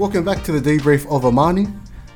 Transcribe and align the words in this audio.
Welcome 0.00 0.24
back 0.24 0.42
to 0.44 0.58
the 0.58 0.62
debrief 0.62 1.06
of 1.14 1.26
Amani. 1.26 1.66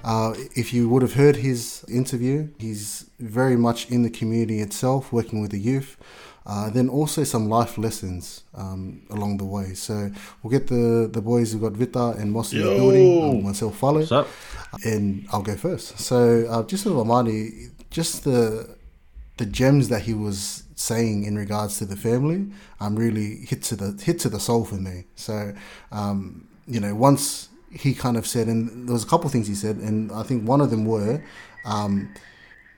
Uh, 0.02 0.32
if 0.56 0.72
you 0.72 0.88
would 0.88 1.02
have 1.02 1.12
heard 1.12 1.36
his 1.36 1.84
interview, 1.86 2.48
he's 2.58 3.10
very 3.20 3.58
much 3.58 3.90
in 3.90 4.02
the 4.02 4.08
community 4.08 4.60
itself, 4.60 5.12
working 5.12 5.42
with 5.42 5.50
the 5.50 5.60
youth. 5.60 5.98
Uh, 6.46 6.70
then 6.70 6.88
also 6.88 7.24
some 7.24 7.46
life 7.46 7.76
lessons 7.76 8.42
um, 8.54 9.02
along 9.10 9.36
the 9.36 9.44
way. 9.44 9.74
So 9.74 10.10
we'll 10.42 10.50
get 10.50 10.68
the, 10.68 11.10
the 11.12 11.20
boys. 11.20 11.54
We've 11.54 11.60
got 11.60 11.72
Vita 11.72 12.18
and 12.18 12.32
Moss 12.32 12.54
in 12.54 12.60
the 12.60 12.74
building. 12.74 13.22
Um, 13.22 13.44
myself, 13.44 13.76
follow. 13.76 14.00
What's 14.00 14.12
up? 14.12 14.28
And 14.82 15.26
I'll 15.30 15.42
go 15.42 15.54
first. 15.54 15.98
So 15.98 16.46
uh, 16.48 16.62
just 16.62 16.86
with 16.86 16.96
Amani, 16.96 17.68
just 17.90 18.24
the 18.24 18.78
the 19.36 19.44
gems 19.44 19.90
that 19.90 20.00
he 20.02 20.14
was 20.14 20.62
saying 20.74 21.24
in 21.24 21.36
regards 21.36 21.76
to 21.78 21.84
the 21.84 21.96
family, 21.96 22.46
um, 22.80 22.96
really 22.96 23.44
hit 23.44 23.62
to 23.64 23.76
the 23.76 24.02
hit 24.02 24.20
to 24.20 24.30
the 24.30 24.40
soul 24.40 24.64
for 24.64 24.76
me. 24.76 25.04
So 25.16 25.52
um, 25.92 26.48
you 26.66 26.80
know, 26.80 26.94
once 26.94 27.50
he 27.74 27.94
kind 27.94 28.16
of 28.16 28.26
said, 28.26 28.46
and 28.46 28.88
there 28.88 28.92
was 28.92 29.04
a 29.04 29.06
couple 29.06 29.26
of 29.26 29.32
things 29.32 29.48
he 29.48 29.54
said, 29.54 29.76
and 29.76 30.10
I 30.12 30.22
think 30.22 30.48
one 30.48 30.60
of 30.60 30.70
them 30.70 30.84
were, 30.84 31.22
um, 31.64 32.14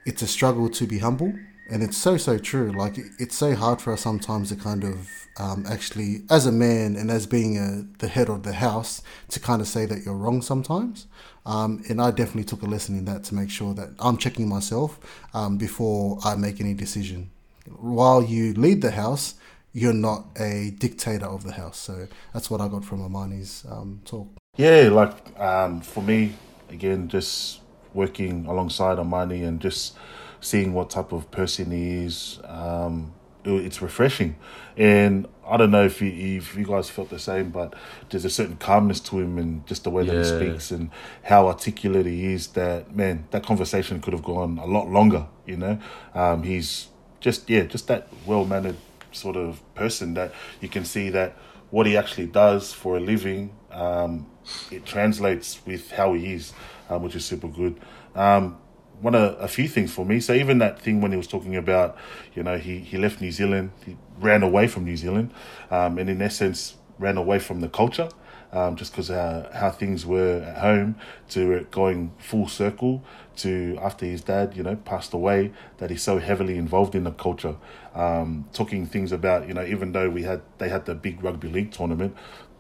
it's 0.05 0.23
a 0.23 0.27
struggle 0.27 0.69
to 0.71 0.87
be 0.87 0.99
humble 0.99 1.33
and 1.69 1.83
it's 1.83 1.97
so 1.97 2.17
so 2.17 2.39
true. 2.39 2.73
Like 2.73 2.99
it's 3.19 3.37
so 3.37 3.55
hard 3.55 3.81
for 3.81 3.93
us 3.93 4.01
sometimes 4.01 4.51
to 4.51 4.57
kind 4.57 4.85
of 4.85 5.11
um, 5.39 5.67
actually 5.69 6.23
as 6.31 6.47
a 6.47 6.53
man 6.53 6.97
and 6.97 7.11
as 7.11 7.27
being 7.27 7.59
a, 7.59 7.85
the 7.99 8.09
head 8.09 8.29
of 8.29 8.43
the 8.43 8.55
house 8.55 9.03
to 9.29 9.41
kind 9.41 9.61
of 9.61 9.69
say 9.69 9.85
that 9.87 10.05
you're 10.05 10.15
wrong 10.15 10.43
sometimes. 10.43 11.07
Um, 11.45 11.85
and 11.89 12.03
i 12.03 12.11
definitely 12.11 12.43
took 12.43 12.63
a 12.63 12.67
lesson 12.67 12.99
in 12.99 13.05
that 13.05 13.23
to 13.25 13.35
make 13.37 13.51
sure 13.51 13.73
that 13.75 13.91
i'm 14.01 14.17
checking 14.17 14.49
myself 14.49 14.99
um, 15.33 15.57
before 15.57 16.19
i 16.25 16.35
make 16.35 16.61
any 16.61 16.75
decision. 16.75 17.31
While 17.79 18.25
you 18.25 18.53
lead 18.55 18.83
the 18.83 18.91
house 18.91 19.35
you're 19.73 19.93
not 19.93 20.27
a 20.41 20.73
dictator 20.79 21.27
of 21.27 21.45
the 21.45 21.53
house. 21.53 21.79
So 21.79 22.09
that's 22.33 22.51
what 22.51 22.61
i 22.61 22.67
got 22.67 22.85
from 22.85 23.01
amani's 23.01 23.65
um, 23.71 24.01
talk 24.05 24.27
yeah 24.57 24.89
like 24.91 25.39
um, 25.39 25.81
for 25.81 26.03
me 26.03 26.33
again 26.71 27.09
just 27.09 27.61
working 27.95 28.47
alongside 28.47 28.99
amani 28.99 29.43
and 29.43 29.61
just 29.61 29.97
seeing 30.41 30.73
what 30.73 30.91
type 30.91 31.13
of 31.13 31.31
person 31.31 31.71
he 31.71 32.05
is. 32.05 32.39
Um, 32.45 33.13
it, 33.45 33.51
it's 33.51 33.83
refreshing, 33.83 34.37
and 34.77 35.27
I 35.47 35.57
don't 35.57 35.71
know 35.71 35.85
if 35.85 36.01
you, 36.01 36.37
if 36.37 36.57
you 36.57 36.65
guys 36.65 36.89
felt 36.91 37.11
the 37.11 37.19
same, 37.19 37.51
but 37.51 37.75
there's 38.11 38.25
a 38.25 38.31
certain 38.31 38.57
calmness 38.57 39.01
to 39.01 39.19
him 39.19 39.39
and 39.39 39.67
just 39.67 39.85
the 39.85 39.91
way 39.91 40.05
yeah. 40.05 40.15
that 40.15 40.19
he 40.19 40.25
speaks 40.25 40.71
and 40.71 40.91
how 41.25 41.47
articulate 41.49 42.07
he 42.07 42.33
is. 42.33 42.49
That 42.49 42.95
man, 42.95 43.27
that 43.31 43.45
conversation 43.45 44.01
could 44.01 44.13
have 44.13 44.23
gone 44.23 44.59
a 44.59 44.67
lot 44.67 44.89
longer. 44.89 45.27
You 45.47 45.57
know, 45.57 45.79
um, 46.15 46.43
he's 46.43 46.89
just 47.21 47.49
yeah, 47.49 47.65
just 47.65 47.89
that 47.89 48.09
well 48.25 48.45
mannered 48.45 48.77
sort 49.13 49.37
of 49.37 49.63
person 49.75 50.15
that 50.15 50.33
you 50.61 50.69
can 50.69 50.85
see 50.85 51.09
that 51.11 51.37
what 51.71 51.87
he 51.87 51.97
actually 51.97 52.27
does 52.27 52.73
for 52.73 52.97
a 52.97 53.01
living, 53.01 53.53
um, 53.77 54.27
it 54.71 54.87
translates 54.87 55.61
with 55.67 55.91
how 55.91 56.15
he 56.15 56.33
is, 56.33 56.53
um, 56.89 57.03
which 57.03 57.15
is 57.15 57.25
super 57.25 57.49
good. 57.49 57.79
Um, 58.15 58.59
one 59.01 59.15
of 59.15 59.39
a 59.39 59.49
few 59.49 59.69
things 59.69 59.93
for 59.93 60.07
me. 60.07 60.21
So 60.21 60.33
even 60.33 60.59
that 60.59 60.81
thing 60.81 61.01
when 61.01 61.11
he 61.11 61.17
was 61.17 61.27
talking 61.27 61.55
about, 61.55 61.97
you 62.35 62.43
know, 62.43 62.57
he, 62.57 62.79
he 62.79 62.97
left 62.97 63.21
New 63.21 63.31
Zealand, 63.31 63.71
he 63.85 63.97
ran 64.19 64.43
away 64.43 64.67
from 64.67 64.85
New 64.85 64.97
Zealand, 64.97 65.33
um, 65.71 65.99
and 65.99 66.09
in 66.09 66.23
essence 66.23 66.77
ran 66.99 67.19
away 67.19 67.39
from 67.39 67.61
the 67.61 67.69
culture, 67.69 68.09
um, 68.53 68.75
just 68.75 68.93
because 68.93 69.11
uh, 69.11 69.51
how 69.53 69.71
things 69.71 70.07
were 70.07 70.43
at 70.43 70.59
home, 70.59 70.97
to 71.29 71.67
going 71.71 72.13
full 72.19 72.49
circle 72.49 73.05
to 73.37 73.79
after 73.83 74.07
his 74.07 74.23
dad, 74.23 74.57
you 74.57 74.63
know, 74.63 74.77
passed 74.77 75.13
away, 75.13 75.53
that 75.77 75.91
he's 75.91 76.03
so 76.03 76.19
heavily 76.19 76.57
involved 76.57 76.95
in 76.95 77.05
the 77.05 77.11
culture, 77.11 77.57
um, 77.95 78.49
talking 78.55 78.87
things 78.87 79.13
about, 79.13 79.47
you 79.47 79.53
know, 79.53 79.65
even 79.65 79.93
though 79.93 80.09
we 80.09 80.23
had 80.23 80.41
they 80.57 80.71
had 80.71 80.87
the 80.87 80.95
big 80.95 81.23
rugby 81.23 81.49
league 81.49 81.71
tournament, 81.71 82.17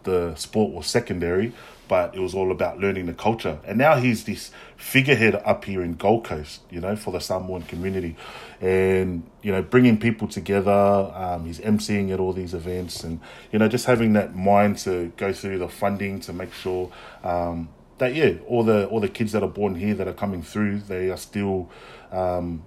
the 0.07 0.35
sport 0.37 0.73
was 0.73 0.87
secondary, 0.87 1.53
but 1.89 2.15
it 2.15 2.21
was 2.21 2.35
all 2.35 2.51
about 2.51 2.79
learning 2.79 3.07
the 3.07 3.13
culture. 3.13 3.59
And 3.65 3.77
now 3.79 3.97
he's 3.97 4.25
this 4.25 4.51
figurehead 4.77 5.35
up 5.35 5.65
here 5.65 5.83
in 5.83 5.95
Gold 5.95 6.25
Coast, 6.25 6.63
you 6.71 6.81
know, 6.81 6.97
for 6.97 7.13
the 7.13 7.21
Samoan 7.21 7.63
community, 7.63 8.17
and 8.61 9.29
you 9.43 9.53
know, 9.53 9.63
bringing 9.63 9.99
people 9.99 10.29
together. 10.29 11.13
Um, 11.15 11.45
he's 11.45 11.61
emceeing 11.61 12.13
at 12.13 12.21
all 12.21 12.33
these 12.33 12.55
events, 12.55 13.05
and 13.05 13.21
you 13.53 13.59
know, 13.59 13.69
just 13.69 13.87
having 13.87 14.15
that 14.15 14.35
mind 14.35 14.79
to 14.79 15.13
go 15.17 15.33
through 15.33 15.59
the 15.59 15.69
funding 15.69 16.21
to 16.21 16.33
make 16.33 16.53
sure 16.53 16.91
um, 17.23 17.69
that 17.99 18.15
yeah, 18.15 18.35
all 18.47 18.65
the 18.65 18.87
all 18.87 19.01
the 19.01 19.09
kids 19.09 19.33
that 19.33 19.43
are 19.43 19.49
born 19.49 19.75
here 19.75 19.95
that 19.95 20.09
are 20.09 20.15
coming 20.15 20.43
through, 20.43 20.81
they 20.81 21.11
are 21.11 21.17
still 21.17 21.71
um, 22.11 22.65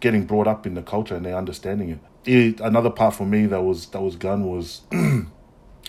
getting 0.00 0.24
brought 0.24 0.46
up 0.46 0.66
in 0.66 0.74
the 0.74 0.82
culture 0.82 1.14
and 1.16 1.24
they're 1.24 1.36
understanding 1.36 1.90
it. 1.90 1.98
it. 2.30 2.60
Another 2.60 2.90
part 2.90 3.14
for 3.14 3.26
me 3.26 3.46
that 3.46 3.62
was 3.62 3.86
that 3.86 4.00
was 4.00 4.16
gun 4.16 4.44
was. 4.44 4.82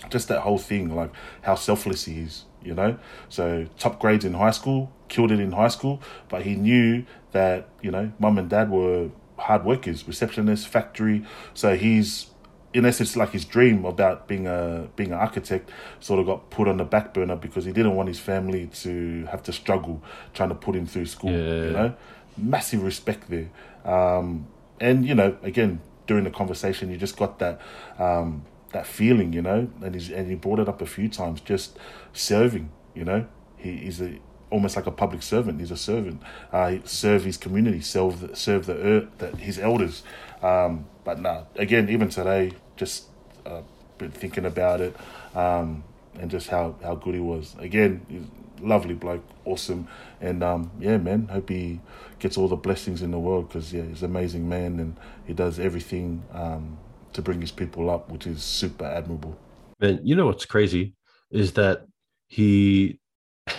just 0.08 0.28
that 0.28 0.40
whole 0.40 0.58
thing, 0.58 0.94
like 0.94 1.10
how 1.42 1.54
selfless 1.54 2.04
he 2.04 2.20
is, 2.20 2.44
you 2.62 2.74
know. 2.74 2.98
So 3.28 3.66
top 3.78 4.00
grades 4.00 4.24
in 4.24 4.34
high 4.34 4.50
school, 4.52 4.92
killed 5.08 5.32
it 5.32 5.40
in 5.40 5.52
high 5.52 5.68
school, 5.68 6.00
but 6.28 6.42
he 6.42 6.54
knew 6.54 7.04
that 7.32 7.68
you 7.82 7.90
know 7.90 8.12
mum 8.18 8.38
and 8.38 8.48
dad 8.48 8.70
were 8.70 9.10
hard 9.36 9.64
workers, 9.64 10.04
receptionists, 10.04 10.66
factory. 10.66 11.24
So 11.54 11.76
he's 11.76 12.30
in 12.72 12.86
essence 12.86 13.16
like 13.16 13.30
his 13.30 13.44
dream 13.44 13.84
about 13.84 14.28
being 14.28 14.46
a 14.46 14.88
being 14.96 15.12
an 15.12 15.18
architect 15.18 15.70
sort 15.98 16.20
of 16.20 16.26
got 16.26 16.50
put 16.50 16.68
on 16.68 16.76
the 16.76 16.84
back 16.84 17.12
burner 17.12 17.36
because 17.36 17.64
he 17.64 17.72
didn't 17.72 17.96
want 17.96 18.08
his 18.08 18.20
family 18.20 18.68
to 18.68 19.26
have 19.26 19.42
to 19.42 19.52
struggle 19.52 20.02
trying 20.34 20.50
to 20.50 20.54
put 20.54 20.76
him 20.76 20.86
through 20.86 21.06
school. 21.06 21.32
Yeah. 21.32 21.64
You 21.64 21.70
know, 21.70 21.94
massive 22.36 22.82
respect 22.82 23.28
there. 23.28 23.50
Um, 23.84 24.46
and 24.80 25.06
you 25.06 25.14
know, 25.14 25.36
again 25.42 25.80
during 26.06 26.24
the 26.24 26.30
conversation, 26.30 26.90
you 26.90 26.96
just 26.96 27.16
got 27.16 27.38
that. 27.38 27.60
Um, 27.98 28.44
that 28.72 28.86
feeling, 28.86 29.32
you 29.32 29.42
know, 29.42 29.68
and 29.82 29.94
he's 29.94 30.10
and 30.10 30.28
he 30.28 30.34
brought 30.34 30.58
it 30.58 30.68
up 30.68 30.80
a 30.80 30.86
few 30.86 31.08
times. 31.08 31.40
Just 31.40 31.78
serving, 32.12 32.70
you 32.94 33.04
know, 33.04 33.26
he, 33.56 33.76
he's 33.76 34.00
a 34.00 34.18
almost 34.50 34.76
like 34.76 34.86
a 34.86 34.90
public 34.90 35.22
servant. 35.22 35.60
He's 35.60 35.70
a 35.70 35.76
servant. 35.76 36.22
Uh, 36.52 36.76
serve 36.84 37.24
his 37.24 37.36
community, 37.36 37.80
serve 37.80 38.30
serve 38.34 38.66
the 38.66 38.76
earth, 38.76 39.08
that 39.18 39.36
his 39.36 39.58
elders. 39.58 40.02
Um, 40.42 40.86
but 41.04 41.20
nah, 41.20 41.44
again, 41.56 41.88
even 41.88 42.08
today, 42.08 42.52
just 42.76 43.06
uh, 43.46 43.62
been 43.98 44.10
thinking 44.10 44.44
about 44.44 44.80
it, 44.80 44.96
um, 45.34 45.84
and 46.18 46.30
just 46.30 46.48
how 46.48 46.76
how 46.82 46.94
good 46.94 47.14
he 47.14 47.20
was. 47.20 47.54
Again, 47.58 48.04
he's 48.08 48.24
lovely 48.60 48.94
bloke, 48.94 49.24
awesome, 49.44 49.88
and 50.20 50.42
um, 50.42 50.70
yeah, 50.78 50.98
man. 50.98 51.28
Hope 51.28 51.48
he 51.48 51.80
gets 52.18 52.36
all 52.36 52.48
the 52.48 52.56
blessings 52.56 53.02
in 53.02 53.10
the 53.10 53.18
world 53.18 53.48
because 53.48 53.72
yeah, 53.72 53.82
he's 53.82 54.02
an 54.02 54.10
amazing 54.10 54.48
man 54.48 54.78
and 54.78 54.96
he 55.26 55.32
does 55.32 55.58
everything 55.58 56.22
um, 56.32 56.78
to 57.12 57.22
bring 57.22 57.40
his 57.40 57.50
people 57.50 57.90
up, 57.90 58.10
which 58.10 58.26
is 58.26 58.42
super 58.42 58.84
admirable. 58.84 59.38
And 59.80 60.00
you 60.06 60.14
know 60.14 60.26
what's 60.26 60.44
crazy 60.44 60.94
is 61.30 61.52
that 61.52 61.86
he, 62.28 62.98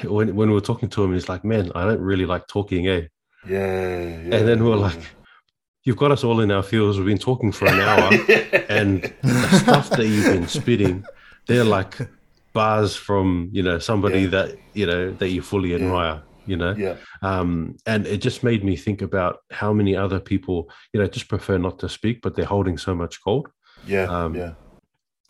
when 0.04 0.36
when 0.36 0.50
we 0.50 0.54
were 0.54 0.62
talking 0.62 0.90
to 0.90 1.04
him, 1.04 1.14
he's 1.14 1.30
like, 1.30 1.44
"Man, 1.44 1.72
I 1.76 1.86
don't 1.86 2.02
really 2.02 2.26
like 2.26 2.48
talking, 2.48 2.88
eh?" 2.88 3.08
Yeah. 3.48 3.58
yeah 3.58 4.36
and 4.36 4.48
then 4.48 4.64
we 4.64 4.72
are 4.72 4.78
like, 4.78 5.00
"You've 5.84 5.98
got 5.98 6.12
us 6.12 6.24
all 6.24 6.42
in 6.42 6.52
our 6.52 6.64
feels. 6.64 6.98
We've 6.98 7.08
been 7.08 7.18
talking 7.18 7.52
for 7.52 7.68
an 7.68 7.80
hour, 7.90 8.12
and 8.70 9.04
the 9.22 9.60
stuff 9.60 9.90
that 9.92 10.08
you've 10.08 10.26
been 10.26 10.48
spitting, 10.60 11.04
they're 11.48 11.64
like 11.64 11.98
bars 12.54 12.96
from 12.96 13.50
you 13.52 13.64
know 13.64 13.80
somebody 13.80 14.22
yeah. 14.22 14.28
that 14.28 14.58
you 14.74 14.86
know 14.86 15.12
that 15.14 15.30
you 15.30 15.42
fully 15.42 15.74
admire." 15.76 16.22
You 16.52 16.58
know? 16.64 16.74
Yeah. 16.86 16.96
Um 17.22 17.78
and 17.86 18.02
it 18.14 18.20
just 18.28 18.44
made 18.44 18.64
me 18.70 18.76
think 18.76 19.02
about 19.02 19.34
how 19.62 19.72
many 19.80 19.94
other 19.96 20.20
people 20.32 20.58
you 20.92 21.00
know 21.00 21.08
just 21.08 21.28
prefer 21.34 21.58
not 21.58 21.80
to 21.80 21.90
speak 21.90 22.22
but 22.24 22.32
they're 22.36 22.54
holding 22.56 22.78
so 22.78 22.94
much 23.02 23.24
gold. 23.24 23.48
Yeah 23.94 24.08
um 24.18 24.36
yeah. 24.36 24.54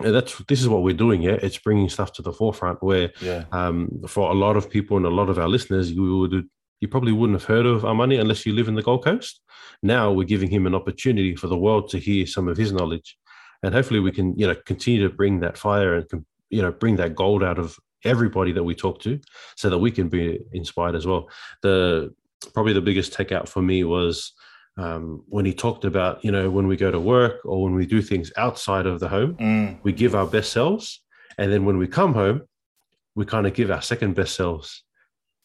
and 0.04 0.14
that's 0.16 0.34
this 0.50 0.62
is 0.64 0.68
what 0.74 0.84
we're 0.86 1.02
doing 1.06 1.22
yeah 1.28 1.38
it's 1.46 1.60
bringing 1.68 1.90
stuff 1.90 2.12
to 2.14 2.22
the 2.28 2.34
forefront 2.40 2.80
where 2.90 3.08
yeah. 3.30 3.42
um 3.60 3.76
for 4.14 4.26
a 4.36 4.38
lot 4.46 4.56
of 4.58 4.70
people 4.76 4.98
and 4.98 5.06
a 5.06 5.18
lot 5.20 5.30
of 5.30 5.38
our 5.38 5.52
listeners 5.56 5.86
you 5.92 6.04
would 6.22 6.36
you 6.82 6.88
probably 6.88 7.12
wouldn't 7.12 7.40
have 7.40 7.48
heard 7.48 7.66
of 7.66 7.86
Amani 7.86 8.18
unless 8.18 8.46
you 8.46 8.54
live 8.54 8.68
in 8.68 8.76
the 8.76 8.82
Gold 8.82 9.06
Coast. 9.06 9.40
Now 9.84 10.12
we're 10.12 10.28
giving 10.28 10.50
him 10.50 10.66
an 10.66 10.76
opportunity 10.76 11.36
for 11.36 11.48
the 11.48 11.58
world 11.58 11.90
to 11.90 12.00
hear 12.00 12.26
some 12.26 12.48
of 12.48 12.58
his 12.58 12.74
knowledge, 12.74 13.18
and 13.64 13.74
hopefully 13.74 14.00
we 14.00 14.12
can, 14.12 14.38
you 14.38 14.48
know, 14.48 14.56
continue 14.66 15.08
to 15.08 15.16
bring 15.16 15.40
that 15.42 15.58
fire 15.58 15.94
and 15.94 16.26
you 16.50 16.62
know 16.62 16.72
bring 16.72 16.96
that 16.98 17.16
gold 17.16 17.44
out 17.44 17.60
of 17.60 17.78
everybody 18.04 18.52
that 18.52 18.64
we 18.64 18.76
talk 18.76 19.00
to 19.02 19.20
so 19.56 19.70
that 19.70 19.78
we 19.78 19.92
can 19.92 20.10
be 20.10 20.40
inspired 20.54 20.96
as 20.96 21.06
well. 21.06 21.30
The 21.62 22.14
probably 22.54 22.74
the 22.74 22.82
biggest 22.82 23.14
takeout 23.14 23.48
for 23.48 23.62
me 23.62 23.84
was 23.84 24.34
um, 24.78 25.24
when 25.28 25.46
he 25.46 25.54
talked 25.54 25.86
about 25.86 26.24
you 26.24 26.32
know 26.32 26.50
when 26.50 26.68
we 26.68 26.78
go 26.78 26.92
to 26.92 27.00
work 27.00 27.46
or 27.46 27.64
when 27.64 27.76
we 27.76 27.86
do 27.86 28.02
things 28.02 28.32
outside 28.38 28.86
of 28.86 29.00
the 29.00 29.10
home 29.10 29.36
mm. 29.36 29.78
we 29.84 29.92
give 29.92 30.16
our 30.16 30.28
best 30.28 30.52
selves. 30.52 31.02
And 31.38 31.52
then 31.52 31.66
when 31.66 31.78
we 31.78 31.88
come 31.88 32.14
home 32.14 32.42
we 33.16 33.26
kind 33.26 33.46
of 33.46 33.54
give 33.54 33.72
our 33.72 33.82
second 33.82 34.16
best 34.16 34.36
selves. 34.36 34.84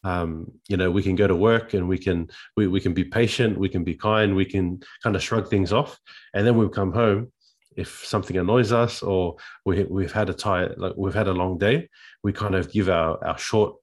Um, 0.03 0.51
you 0.69 0.77
know 0.77 0.89
we 0.89 1.03
can 1.03 1.15
go 1.15 1.27
to 1.27 1.35
work 1.35 1.73
and 1.73 1.87
we 1.89 1.97
can 1.97 2.29
we, 2.55 2.67
we 2.67 2.79
can 2.79 2.93
be 2.93 3.03
patient 3.03 3.57
we 3.57 3.67
can 3.67 3.83
be 3.83 3.95
kind 3.95 4.35
we 4.35 4.45
can 4.45 4.79
kind 5.03 5.15
of 5.15 5.23
shrug 5.23 5.49
things 5.49 5.73
off. 5.73 5.99
And 6.33 6.45
then 6.47 6.57
we 6.57 6.69
come 6.69 6.93
home 6.93 7.31
if 7.77 8.05
something 8.05 8.37
annoys 8.37 8.71
us 8.71 9.01
or 9.01 9.35
we, 9.65 9.83
we've 9.83 10.11
had 10.11 10.29
a 10.29 10.33
tired 10.33 10.77
like 10.77 10.93
we've 10.97 11.13
had 11.13 11.27
a 11.27 11.33
long 11.33 11.57
day 11.57 11.87
we 12.23 12.33
kind 12.33 12.55
of 12.55 12.71
give 12.71 12.89
our 12.89 13.23
our 13.25 13.37
short 13.37 13.75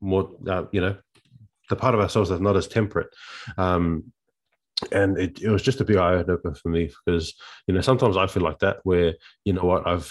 more 0.00 0.30
uh, 0.48 0.64
you 0.72 0.80
know 0.80 0.96
the 1.68 1.76
part 1.76 1.94
of 1.94 2.00
ourselves 2.00 2.30
that's 2.30 2.40
not 2.40 2.56
as 2.56 2.66
temperate 2.66 3.08
um, 3.58 4.12
and 4.92 5.18
it, 5.18 5.40
it 5.40 5.50
was 5.50 5.62
just 5.62 5.80
a 5.80 5.84
big 5.84 5.96
eye 5.96 6.14
opener 6.14 6.54
for 6.54 6.70
me 6.70 6.90
because 7.04 7.34
you 7.66 7.74
know 7.74 7.80
sometimes 7.80 8.16
i 8.16 8.26
feel 8.26 8.42
like 8.42 8.58
that 8.60 8.78
where 8.82 9.14
you 9.44 9.52
know 9.52 9.64
what 9.64 9.86
i've 9.86 10.10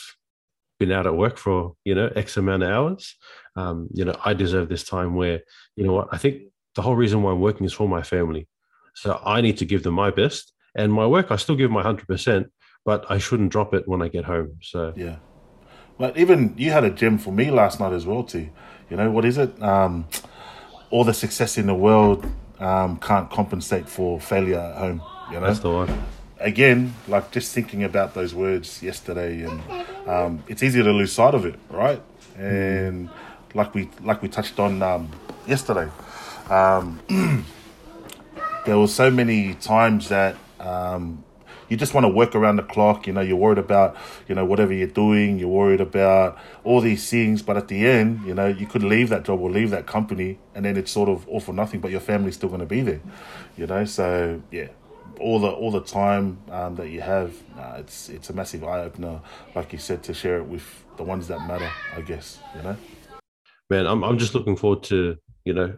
been 0.80 0.92
out 0.92 1.06
at 1.06 1.16
work 1.16 1.38
for 1.38 1.76
you 1.86 1.94
know 1.94 2.10
X 2.16 2.38
amount 2.38 2.64
of 2.64 2.70
hours. 2.70 3.16
Um, 3.56 3.90
you 3.94 4.06
know, 4.06 4.16
I 4.24 4.34
deserve 4.34 4.70
this 4.70 4.84
time 4.84 5.16
where 5.16 5.42
you 5.76 5.84
know 5.84 5.94
what 5.94 6.08
I 6.12 6.18
think 6.18 6.44
the 6.76 6.82
whole 6.82 6.96
reason 6.96 7.22
why 7.22 7.32
I'm 7.32 7.42
working 7.42 7.66
is 7.66 7.74
for 7.74 7.88
my 7.88 8.02
family. 8.02 8.48
So 8.96 9.22
I 9.24 9.42
need 9.42 9.58
to 9.58 9.66
give 9.66 9.84
them 9.84 9.94
my 9.94 10.10
best, 10.10 10.54
and 10.76 10.92
my 10.92 11.06
work 11.06 11.32
I 11.32 11.36
still 11.36 11.56
give 11.56 11.70
my 11.70 11.84
hundred 11.84 12.08
percent, 12.08 12.48
but 12.89 13.06
I 13.07 13.19
shouldn't 13.19 13.51
drop 13.51 13.75
it 13.75 13.88
when 13.88 14.01
I 14.01 14.07
get 14.07 14.25
home. 14.25 14.51
So 14.62 14.94
Yeah. 14.95 15.18
But 16.00 16.18
even 16.18 16.56
you 16.57 16.71
had 16.71 16.83
a 16.83 16.89
gem 16.89 17.19
for 17.19 17.31
me 17.31 17.51
last 17.51 17.80
night 17.80 17.94
as 17.94 18.03
well, 18.03 18.24
too. 18.24 18.50
You 18.89 18.97
know, 18.97 19.12
what 19.12 19.25
is 19.25 19.38
it? 19.38 19.51
Um, 19.62 20.07
all 20.89 21.03
the 21.03 21.13
success 21.13 21.59
in 21.59 21.68
the 21.68 21.75
world 21.75 22.25
um, 22.59 22.97
can't 22.97 23.30
compensate 23.30 23.88
for 23.88 24.19
failure 24.19 24.57
at 24.57 24.75
home. 24.83 25.03
You 25.31 25.39
know? 25.39 25.45
that's 25.45 25.59
the 25.59 25.69
one. 25.69 26.03
Again, 26.39 26.95
like 27.07 27.30
just 27.30 27.53
thinking 27.53 27.83
about 27.83 28.15
those 28.15 28.33
words 28.33 28.81
yesterday, 28.81 29.44
and 29.44 29.62
um, 30.07 30.44
it's 30.47 30.63
easy 30.63 30.81
to 30.81 30.91
lose 30.91 31.12
sight 31.13 31.36
of 31.36 31.45
it, 31.45 31.59
right? 31.69 32.01
And 32.38 33.07
like 33.53 33.75
we 33.75 33.81
like 34.01 34.24
we 34.24 34.30
touched 34.30 34.57
on 34.57 34.81
um, 34.81 35.12
yesterday, 35.45 35.89
um, 36.50 37.00
there 38.65 38.80
were 38.80 38.88
so 38.88 39.12
many 39.12 39.53
times 39.75 40.09
that 40.09 40.36
um, 40.59 41.24
you 41.69 41.77
just 41.77 41.94
want 41.94 42.04
to 42.04 42.10
work 42.10 42.36
around 42.36 42.57
the 42.57 42.63
clock. 42.63 43.07
You 43.07 43.13
know, 43.13 43.21
you're 43.21 43.38
worried 43.38 43.60
about 43.60 43.95
you 44.27 44.36
know 44.36 44.44
whatever 44.44 44.74
you're 44.74 44.88
doing. 44.88 45.39
You're 45.39 45.48
worried 45.50 45.81
about 45.81 46.38
all 46.63 46.81
these 46.81 47.10
things, 47.10 47.42
but 47.42 47.56
at 47.56 47.68
the 47.68 47.88
end, 47.88 48.25
you 48.25 48.33
know, 48.33 48.48
you 48.48 48.66
could 48.68 48.83
leave 48.83 49.10
that 49.10 49.24
job 49.24 49.39
or 49.39 49.50
leave 49.50 49.69
that 49.69 49.86
company, 49.86 50.39
and 50.56 50.66
then 50.66 50.75
it's 50.75 50.92
sort 50.92 51.10
of 51.10 51.27
all 51.27 51.39
for 51.39 51.54
nothing. 51.54 51.80
But 51.80 51.92
your 51.92 52.01
family's 52.01 52.36
still 52.36 52.50
going 52.50 52.62
to 52.62 52.66
be 52.66 52.81
there. 52.81 53.01
You 53.56 53.68
know, 53.68 53.86
so 53.86 54.42
yeah, 54.51 54.69
all 55.19 55.39
the 55.39 55.50
all 55.50 55.71
the 55.71 55.83
time 55.83 56.39
um, 56.51 56.75
that 56.75 56.89
you 56.89 57.01
have, 57.01 57.36
it's 57.77 58.10
it's 58.10 58.30
a 58.30 58.33
massive 58.33 58.63
eye 58.63 58.81
opener, 58.81 59.22
like 59.56 59.72
you 59.72 59.80
said, 59.80 60.04
to 60.04 60.13
share 60.13 60.38
it 60.38 60.45
with 60.45 60.63
the 60.98 61.04
ones 61.04 61.27
that 61.27 61.48
matter. 61.48 61.69
I 61.95 62.01
guess 62.01 62.39
you 62.56 62.63
know. 62.63 62.77
man, 63.69 63.86
I'm 63.86 64.04
I'm 64.04 64.18
just 64.18 64.33
looking 64.33 64.57
forward 64.57 64.83
to 64.83 65.18
you 65.45 65.54
know 65.54 65.77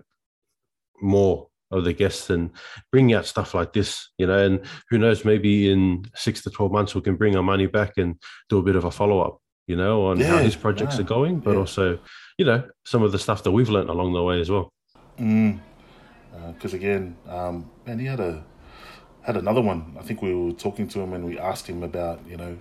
more 1.01 1.47
of 1.71 1.83
the 1.83 1.94
guests 1.94 2.29
and 2.29 2.51
bringing 2.91 3.15
out 3.15 3.25
stuff 3.25 3.53
like 3.53 3.73
this, 3.73 4.09
you 4.18 4.27
know, 4.27 4.38
and 4.38 4.62
who 4.89 4.97
knows, 4.97 5.25
maybe 5.25 5.71
in 5.71 6.06
six 6.15 6.41
to 6.44 6.50
twelve 6.50 6.71
months 6.71 6.94
we 6.95 7.01
can 7.01 7.15
bring 7.15 7.35
Amani 7.35 7.68
back 7.68 7.94
and 7.97 8.15
do 8.50 8.57
a 8.57 8.63
bit 8.63 8.75
of 8.75 8.83
a 8.85 8.91
follow 8.91 9.21
up, 9.21 9.41
you 9.68 9.75
know, 9.75 10.06
on 10.07 10.19
how 10.19 10.38
Yeah, 10.38 10.44
his 10.44 10.56
projects 10.56 10.95
yeah, 10.95 11.01
are 11.01 11.06
going, 11.06 11.39
but 11.39 11.51
yeah. 11.51 11.59
also, 11.59 12.00
you 12.38 12.45
know, 12.45 12.63
some 12.85 13.03
of 13.03 13.12
the 13.12 13.19
stuff 13.19 13.44
that 13.44 13.51
we've 13.51 13.69
learned 13.69 13.89
along 13.89 14.13
the 14.13 14.23
way 14.23 14.39
as 14.41 14.50
well. 14.50 14.71
because 15.18 16.73
again, 16.73 17.15
um, 17.27 17.69
man, 17.85 18.00
he 18.00 18.06
had 18.06 18.19
a 18.19 18.44
had 19.21 19.38
another 19.38 19.62
one. 19.62 19.95
I 20.00 20.03
think 20.03 20.21
we 20.21 20.33
were 20.33 20.51
talking 20.51 20.88
to 20.89 21.00
him 21.00 21.13
and 21.13 21.25
we 21.25 21.38
asked 21.38 21.68
him 21.68 21.83
about 21.83 22.19
you 22.27 22.38
know, 22.38 22.57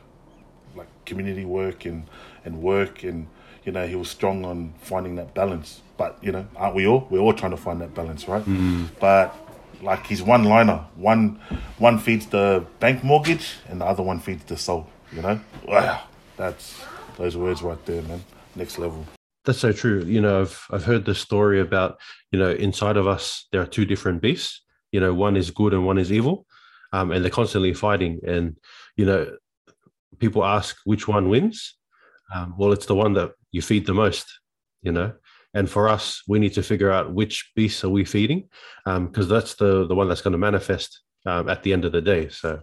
community 1.10 1.44
work 1.44 1.78
and 1.90 2.00
and 2.44 2.52
work 2.72 2.94
and 3.04 3.26
you 3.64 3.72
know 3.74 3.84
he 3.92 3.96
was 4.02 4.08
strong 4.18 4.44
on 4.44 4.72
finding 4.90 5.14
that 5.16 5.30
balance. 5.34 5.68
But 5.96 6.12
you 6.22 6.32
know, 6.32 6.44
aren't 6.56 6.74
we 6.74 6.86
all? 6.86 7.06
We're 7.10 7.24
all 7.26 7.34
trying 7.42 7.54
to 7.58 7.62
find 7.66 7.78
that 7.82 7.92
balance, 8.00 8.22
right? 8.32 8.44
But 8.98 9.26
like 9.82 10.06
his 10.06 10.22
one 10.22 10.44
liner, 10.44 10.78
one 10.96 11.22
one 11.78 11.98
feeds 11.98 12.26
the 12.26 12.64
bank 12.78 13.04
mortgage 13.04 13.46
and 13.68 13.80
the 13.80 13.86
other 13.92 14.02
one 14.02 14.18
feeds 14.20 14.44
the 14.44 14.56
soul. 14.56 14.86
You 15.12 15.22
know, 15.22 15.40
wow, 15.66 16.02
that's 16.36 16.66
those 17.16 17.36
words 17.36 17.62
right 17.62 17.82
there, 17.86 18.02
man. 18.02 18.22
Next 18.56 18.78
level. 18.78 19.04
That's 19.44 19.58
so 19.58 19.72
true. 19.72 20.04
You 20.04 20.20
know, 20.20 20.42
I've 20.42 20.66
I've 20.70 20.84
heard 20.84 21.04
the 21.04 21.14
story 21.14 21.60
about, 21.60 21.98
you 22.32 22.38
know, 22.38 22.50
inside 22.50 22.96
of 22.96 23.06
us 23.06 23.46
there 23.50 23.60
are 23.60 23.66
two 23.66 23.84
different 23.84 24.22
beasts. 24.22 24.62
You 24.92 25.00
know, 25.00 25.14
one 25.14 25.36
is 25.36 25.50
good 25.50 25.72
and 25.72 25.86
one 25.86 25.98
is 25.98 26.10
evil. 26.10 26.46
Um, 26.92 27.12
and 27.12 27.22
they're 27.22 27.30
constantly 27.30 27.72
fighting. 27.72 28.20
And, 28.26 28.56
you 28.96 29.06
know, 29.06 29.36
people 30.20 30.44
ask 30.44 30.76
which 30.84 31.08
one 31.08 31.28
wins. 31.28 31.76
Um, 32.34 32.54
well, 32.56 32.72
it's 32.72 32.86
the 32.86 32.94
one 32.94 33.14
that 33.14 33.32
you 33.50 33.62
feed 33.62 33.86
the 33.86 33.94
most, 33.94 34.26
you 34.82 34.92
know. 34.92 35.12
And 35.52 35.68
for 35.68 35.88
us, 35.88 36.22
we 36.28 36.38
need 36.38 36.54
to 36.54 36.62
figure 36.62 36.92
out 36.92 37.12
which 37.12 37.50
beasts 37.56 37.82
are 37.82 37.88
we 37.90 38.04
feeding, 38.04 38.48
because 38.84 39.28
that's 39.28 39.54
the 39.54 39.86
the 39.86 39.94
one 39.94 40.08
that's 40.08 40.22
going 40.22 40.32
to 40.32 40.38
manifest 40.38 41.00
um, 41.26 41.48
at 41.48 41.62
the 41.62 41.72
end 41.72 41.84
of 41.84 41.92
the 41.92 42.00
day. 42.00 42.28
So 42.28 42.62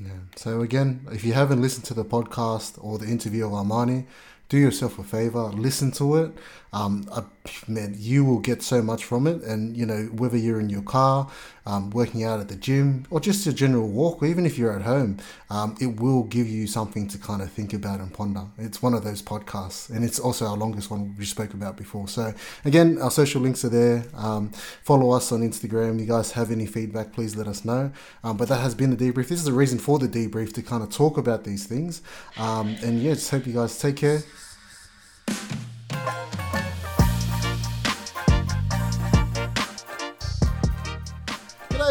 Yeah. 0.00 0.20
So 0.36 0.60
again, 0.60 1.06
if 1.10 1.24
you 1.24 1.32
haven't 1.32 1.62
listened 1.62 1.86
to 1.86 1.94
the 1.94 2.04
podcast 2.04 2.76
or 2.84 2.98
the 2.98 3.06
interview 3.06 3.46
of 3.46 3.54
Amani, 3.54 4.06
do 4.48 4.58
yourself 4.58 4.98
a 4.98 5.02
favor, 5.02 5.44
listen 5.44 5.90
to 5.92 6.16
it. 6.16 6.32
Um, 6.72 7.08
uh, 7.10 7.22
man, 7.66 7.94
you 7.96 8.24
will 8.24 8.38
get 8.38 8.62
so 8.62 8.82
much 8.82 9.04
from 9.04 9.26
it. 9.26 9.42
And 9.42 9.76
you 9.76 9.86
know, 9.86 10.02
whether 10.12 10.36
you're 10.36 10.60
in 10.60 10.68
your 10.68 10.82
car, 10.82 11.30
um, 11.66 11.90
working 11.90 12.24
out 12.24 12.40
at 12.40 12.48
the 12.48 12.56
gym, 12.56 13.06
or 13.10 13.20
just 13.20 13.46
a 13.46 13.52
general 13.52 13.88
walk, 13.88 14.22
or 14.22 14.26
even 14.26 14.46
if 14.46 14.56
you're 14.56 14.72
at 14.72 14.82
home, 14.82 15.18
um, 15.50 15.76
it 15.80 16.00
will 16.00 16.22
give 16.22 16.48
you 16.48 16.66
something 16.66 17.08
to 17.08 17.18
kind 17.18 17.42
of 17.42 17.50
think 17.50 17.74
about 17.74 18.00
and 18.00 18.12
ponder. 18.12 18.44
It's 18.56 18.80
one 18.80 18.94
of 18.94 19.04
those 19.04 19.20
podcasts, 19.20 19.90
and 19.90 20.04
it's 20.04 20.18
also 20.18 20.46
our 20.46 20.56
longest 20.56 20.90
one 20.90 21.14
we 21.18 21.24
spoke 21.24 21.52
about 21.52 21.76
before. 21.76 22.08
So 22.08 22.32
again, 22.64 22.98
our 23.02 23.10
social 23.10 23.42
links 23.42 23.64
are 23.64 23.68
there. 23.68 24.04
Um, 24.14 24.50
follow 24.82 25.10
us 25.10 25.32
on 25.32 25.40
Instagram. 25.40 25.98
You 25.98 26.06
guys 26.06 26.32
have 26.32 26.50
any 26.50 26.66
feedback, 26.66 27.12
please 27.12 27.36
let 27.36 27.48
us 27.48 27.64
know. 27.64 27.90
Um, 28.22 28.36
but 28.36 28.48
that 28.48 28.60
has 28.60 28.74
been 28.74 28.94
the 28.94 28.96
debrief. 28.96 29.28
This 29.28 29.40
is 29.40 29.44
the 29.44 29.52
reason 29.52 29.78
for 29.78 29.98
the 29.98 30.08
debrief 30.08 30.52
to 30.54 30.62
kind 30.62 30.82
of 30.82 30.90
talk 30.90 31.18
about 31.18 31.44
these 31.44 31.66
things. 31.66 32.02
Um, 32.36 32.76
and 32.82 33.00
yeah, 33.02 33.14
just 33.14 33.30
hope 33.30 33.46
you 33.46 33.54
guys 33.54 33.78
take 33.78 33.96
care. 33.96 34.22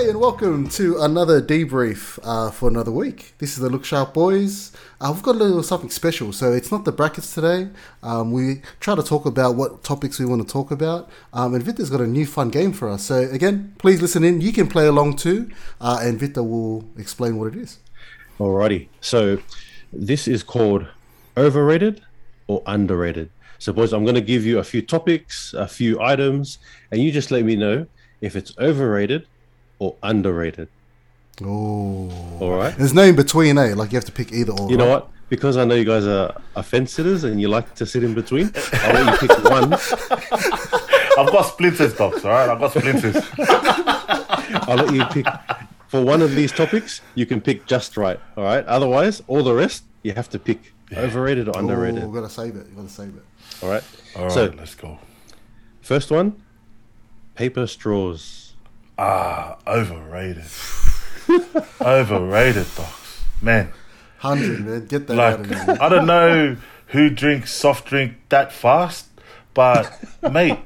G'day 0.06 0.12
and 0.12 0.20
welcome 0.20 0.70
to 0.70 1.02
another 1.02 1.42
debrief 1.42 2.20
uh, 2.22 2.52
for 2.52 2.70
another 2.70 2.92
week. 2.92 3.34
This 3.40 3.54
is 3.54 3.58
the 3.58 3.72
Look 3.72 3.84
Sharp 3.84 4.14
Boys. 4.14 4.72
Uh, 5.02 5.10
we've 5.12 5.24
got 5.24 5.34
a 5.34 5.40
little 5.40 5.64
something 5.64 5.90
special, 5.90 6.32
so 6.32 6.54
it's 6.54 6.72
not 6.72 6.86
the 6.86 6.92
brackets 6.92 7.34
today. 7.34 7.70
Um, 8.04 8.32
we 8.32 8.62
try 8.80 8.94
to 8.94 9.02
talk 9.02 9.26
about 9.26 9.56
what 9.56 9.84
topics 9.84 10.20
we 10.20 10.28
want 10.28 10.48
to 10.48 10.48
talk 10.48 10.70
about, 10.70 11.10
um, 11.34 11.56
and 11.56 11.64
Vita's 11.64 11.90
got 11.90 12.02
a 12.02 12.06
new 12.06 12.28
fun 12.28 12.52
game 12.52 12.72
for 12.72 12.88
us. 12.88 13.06
So 13.06 13.16
again, 13.32 13.74
please 13.80 14.00
listen 14.00 14.24
in. 14.24 14.42
You 14.42 14.54
can 14.54 14.68
play 14.68 14.86
along 14.86 15.16
too, 15.16 15.50
uh, 15.82 15.98
and 16.04 16.20
Vita 16.20 16.44
will 16.44 16.88
explain 17.00 17.38
what 17.40 17.56
it 17.56 17.56
is. 17.56 17.80
Alrighty. 18.38 18.90
So 19.02 19.40
this 19.92 20.28
is 20.28 20.44
called 20.44 20.86
overrated 21.36 22.04
or 22.46 22.62
underrated. 22.68 23.32
So, 23.58 23.74
boys, 23.74 23.92
I'm 23.92 24.04
going 24.04 24.14
to 24.14 24.22
give 24.22 24.46
you 24.46 24.60
a 24.60 24.64
few 24.64 24.84
topics, 24.84 25.56
a 25.56 25.68
few 25.68 26.00
items, 26.00 26.60
and 26.92 27.02
you 27.02 27.12
just 27.12 27.32
let 27.32 27.44
me 27.44 27.56
know 27.56 27.88
if 28.22 28.36
it's 28.36 28.56
overrated 28.60 29.26
or 29.80 29.96
underrated. 30.04 30.68
Oh, 31.44 32.10
All 32.40 32.52
right. 32.52 32.76
there's 32.78 32.94
no 32.94 33.04
in 33.04 33.16
between, 33.16 33.58
eh? 33.58 33.74
Like 33.76 33.92
you 33.92 33.98
have 33.98 34.06
to 34.06 34.12
pick 34.12 34.32
either 34.32 34.54
or. 34.54 34.70
You 34.70 34.78
know 34.78 34.86
right? 34.86 35.02
what? 35.04 35.10
Because 35.28 35.58
I 35.58 35.66
know 35.66 35.76
you 35.76 35.84
guys 35.86 36.06
are, 36.06 36.40
are 36.56 36.64
fence 36.64 36.94
sitters 36.94 37.24
and 37.24 37.42
you 37.42 37.48
like 37.48 37.74
to 37.76 37.86
sit 37.86 38.04
in 38.04 38.14
between, 38.14 38.52
I'll 38.74 38.94
let 39.04 39.22
you 39.22 39.28
pick 39.28 39.44
one. 39.44 39.74
I've 41.18 41.32
got 41.32 41.42
splinters, 41.44 41.94
docs. 41.96 42.24
All 42.24 42.32
right, 42.32 42.50
I've 42.50 42.60
got 42.60 42.72
splinters. 42.72 43.16
I'll 44.68 44.78
let 44.78 44.94
you 44.94 45.04
pick 45.06 45.26
for 45.88 46.02
one 46.04 46.22
of 46.22 46.36
these 46.36 46.52
topics. 46.52 47.02
You 47.16 47.26
can 47.26 47.42
pick 47.42 47.66
just 47.66 47.98
right. 47.98 48.20
All 48.38 48.44
right. 48.44 48.64
Otherwise, 48.66 49.24
all 49.28 49.44
the 49.44 49.54
rest 49.54 49.84
you 50.04 50.14
have 50.14 50.30
to 50.30 50.40
pick 50.40 50.74
overrated 50.96 51.48
or 51.50 51.58
underrated. 51.58 52.04
Oh, 52.04 52.12
gotta 52.12 52.30
save 52.30 52.56
it. 52.56 52.68
You've 52.68 52.76
Gotta 52.76 52.90
save 52.90 53.16
it. 53.16 53.24
All 53.64 53.70
right. 53.70 53.84
All 54.16 54.24
right, 54.24 54.32
So 54.32 54.54
let's 54.58 54.76
go. 54.76 55.00
first 55.82 56.12
one, 56.12 56.42
paper 57.36 57.66
straws. 57.66 58.45
Ah, 58.98 59.58
overrated. 59.68 60.46
overrated, 61.82 62.68
docs. 62.76 63.24
Man, 63.42 63.72
Hundred, 64.20 64.66
man. 64.66 64.86
Get 64.88 65.08
that 65.08 65.20
out 65.20 65.40
of 65.42 65.52
like. 65.52 65.82
I 65.82 65.90
don't 65.90 66.08
know 66.08 66.58
who 66.88 67.10
drinks 67.10 67.54
soft 67.54 67.88
drink 67.88 68.14
that 68.30 68.52
fast, 68.52 69.08
but 69.54 69.92
mate, 70.32 70.58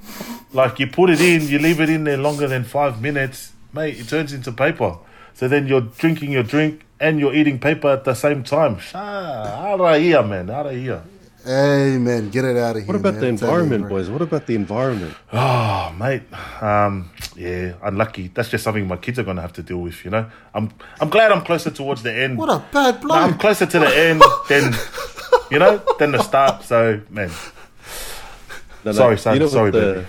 like 0.54 0.80
you 0.80 0.88
put 0.88 1.10
it 1.10 1.20
in, 1.20 1.48
you 1.48 1.60
leave 1.60 1.80
it 1.80 1.90
in 1.90 2.04
there 2.04 2.18
longer 2.18 2.48
than 2.48 2.64
five 2.64 3.02
minutes, 3.02 3.52
mate, 3.74 4.00
it 4.00 4.08
turns 4.08 4.32
into 4.32 4.52
paper. 4.52 4.98
So 5.34 5.48
then 5.48 5.68
you're 5.68 5.82
drinking 5.82 6.32
your 6.32 6.44
drink 6.44 6.86
and 7.00 7.20
you're 7.20 7.34
eating 7.34 7.60
paper 7.60 7.90
at 7.90 8.04
the 8.04 8.14
same 8.14 8.44
time. 8.44 8.78
Ah, 8.94 9.72
out 9.72 9.82
of 9.82 10.02
here, 10.02 10.22
man, 10.24 10.50
out 10.50 10.68
of 10.68 10.74
here. 10.74 11.02
Amen. 11.48 12.30
Get 12.30 12.46
it 12.46 12.58
out 12.58 12.76
of 12.76 12.82
here. 12.84 12.88
What 12.88 12.96
about 12.96 13.14
man. 13.16 13.22
the 13.22 13.28
I'm 13.28 13.34
you, 13.38 13.46
environment, 13.46 13.90
boys? 13.90 14.10
What 14.10 14.22
about 14.22 14.46
the 14.46 14.56
environment? 14.56 15.16
Oh, 15.32 15.94
mate. 15.98 16.24
Um, 16.62 17.12
yeah, 17.36 17.74
unlucky. 17.84 18.28
That's 18.34 18.50
just 18.50 18.64
something 18.64 18.88
my 18.88 18.98
kids 18.98 19.18
are 19.20 19.24
gonna 19.24 19.42
have 19.42 19.54
to 19.54 19.64
deal 19.64 19.78
with. 19.78 20.04
You 20.04 20.12
know, 20.12 20.30
I'm 20.54 20.72
I'm 21.00 21.10
glad 21.10 21.32
I'm 21.32 21.44
closer 21.44 21.72
towards 21.72 22.04
the 22.04 22.14
end. 22.14 22.38
What 22.38 22.50
a 22.50 22.64
bad 22.72 23.04
No, 23.04 23.14
I'm 23.16 23.38
closer 23.38 23.66
to 23.66 23.80
the 23.80 23.88
end 24.08 24.22
than 24.50 24.74
you 25.50 25.60
know 25.60 25.82
than 25.98 26.12
the 26.12 26.22
start. 26.24 26.64
So, 26.64 27.00
man, 27.10 27.30
No, 28.84 28.92
no, 28.92 28.92
Sorry, 28.92 29.18
son. 29.18 29.40
what 29.40 29.50
Sorry, 29.52 29.72
the, 29.72 29.94
baby. 29.94 30.08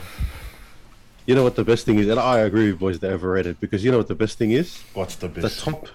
You 1.27 1.35
know 1.37 1.45
what 1.45 1.55
the 1.55 1.65
best 1.65 1.87
thing 1.87 1.99
is, 2.01 2.09
and 2.09 2.19
I 2.19 2.41
agree 2.41 2.73
with 2.73 2.81
boys. 2.81 2.99
They're 2.99 3.13
overrated 3.13 3.61
because 3.61 3.85
you 3.85 3.93
know 3.93 3.99
what 3.99 4.09
the 4.09 4.17
best 4.17 4.37
thing 4.37 4.51
is. 4.51 4.83
what's 4.95 5.15
the 5.17 5.29
best? 5.29 5.65
The 5.65 5.71
top, 5.71 5.87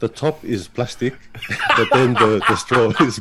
the 0.00 0.08
top 0.08 0.44
is 0.44 0.68
plastic, 0.68 1.14
but 1.76 1.88
then 1.92 2.14
the, 2.14 2.40
the 2.48 2.56
straw 2.56 2.90
is. 3.00 3.18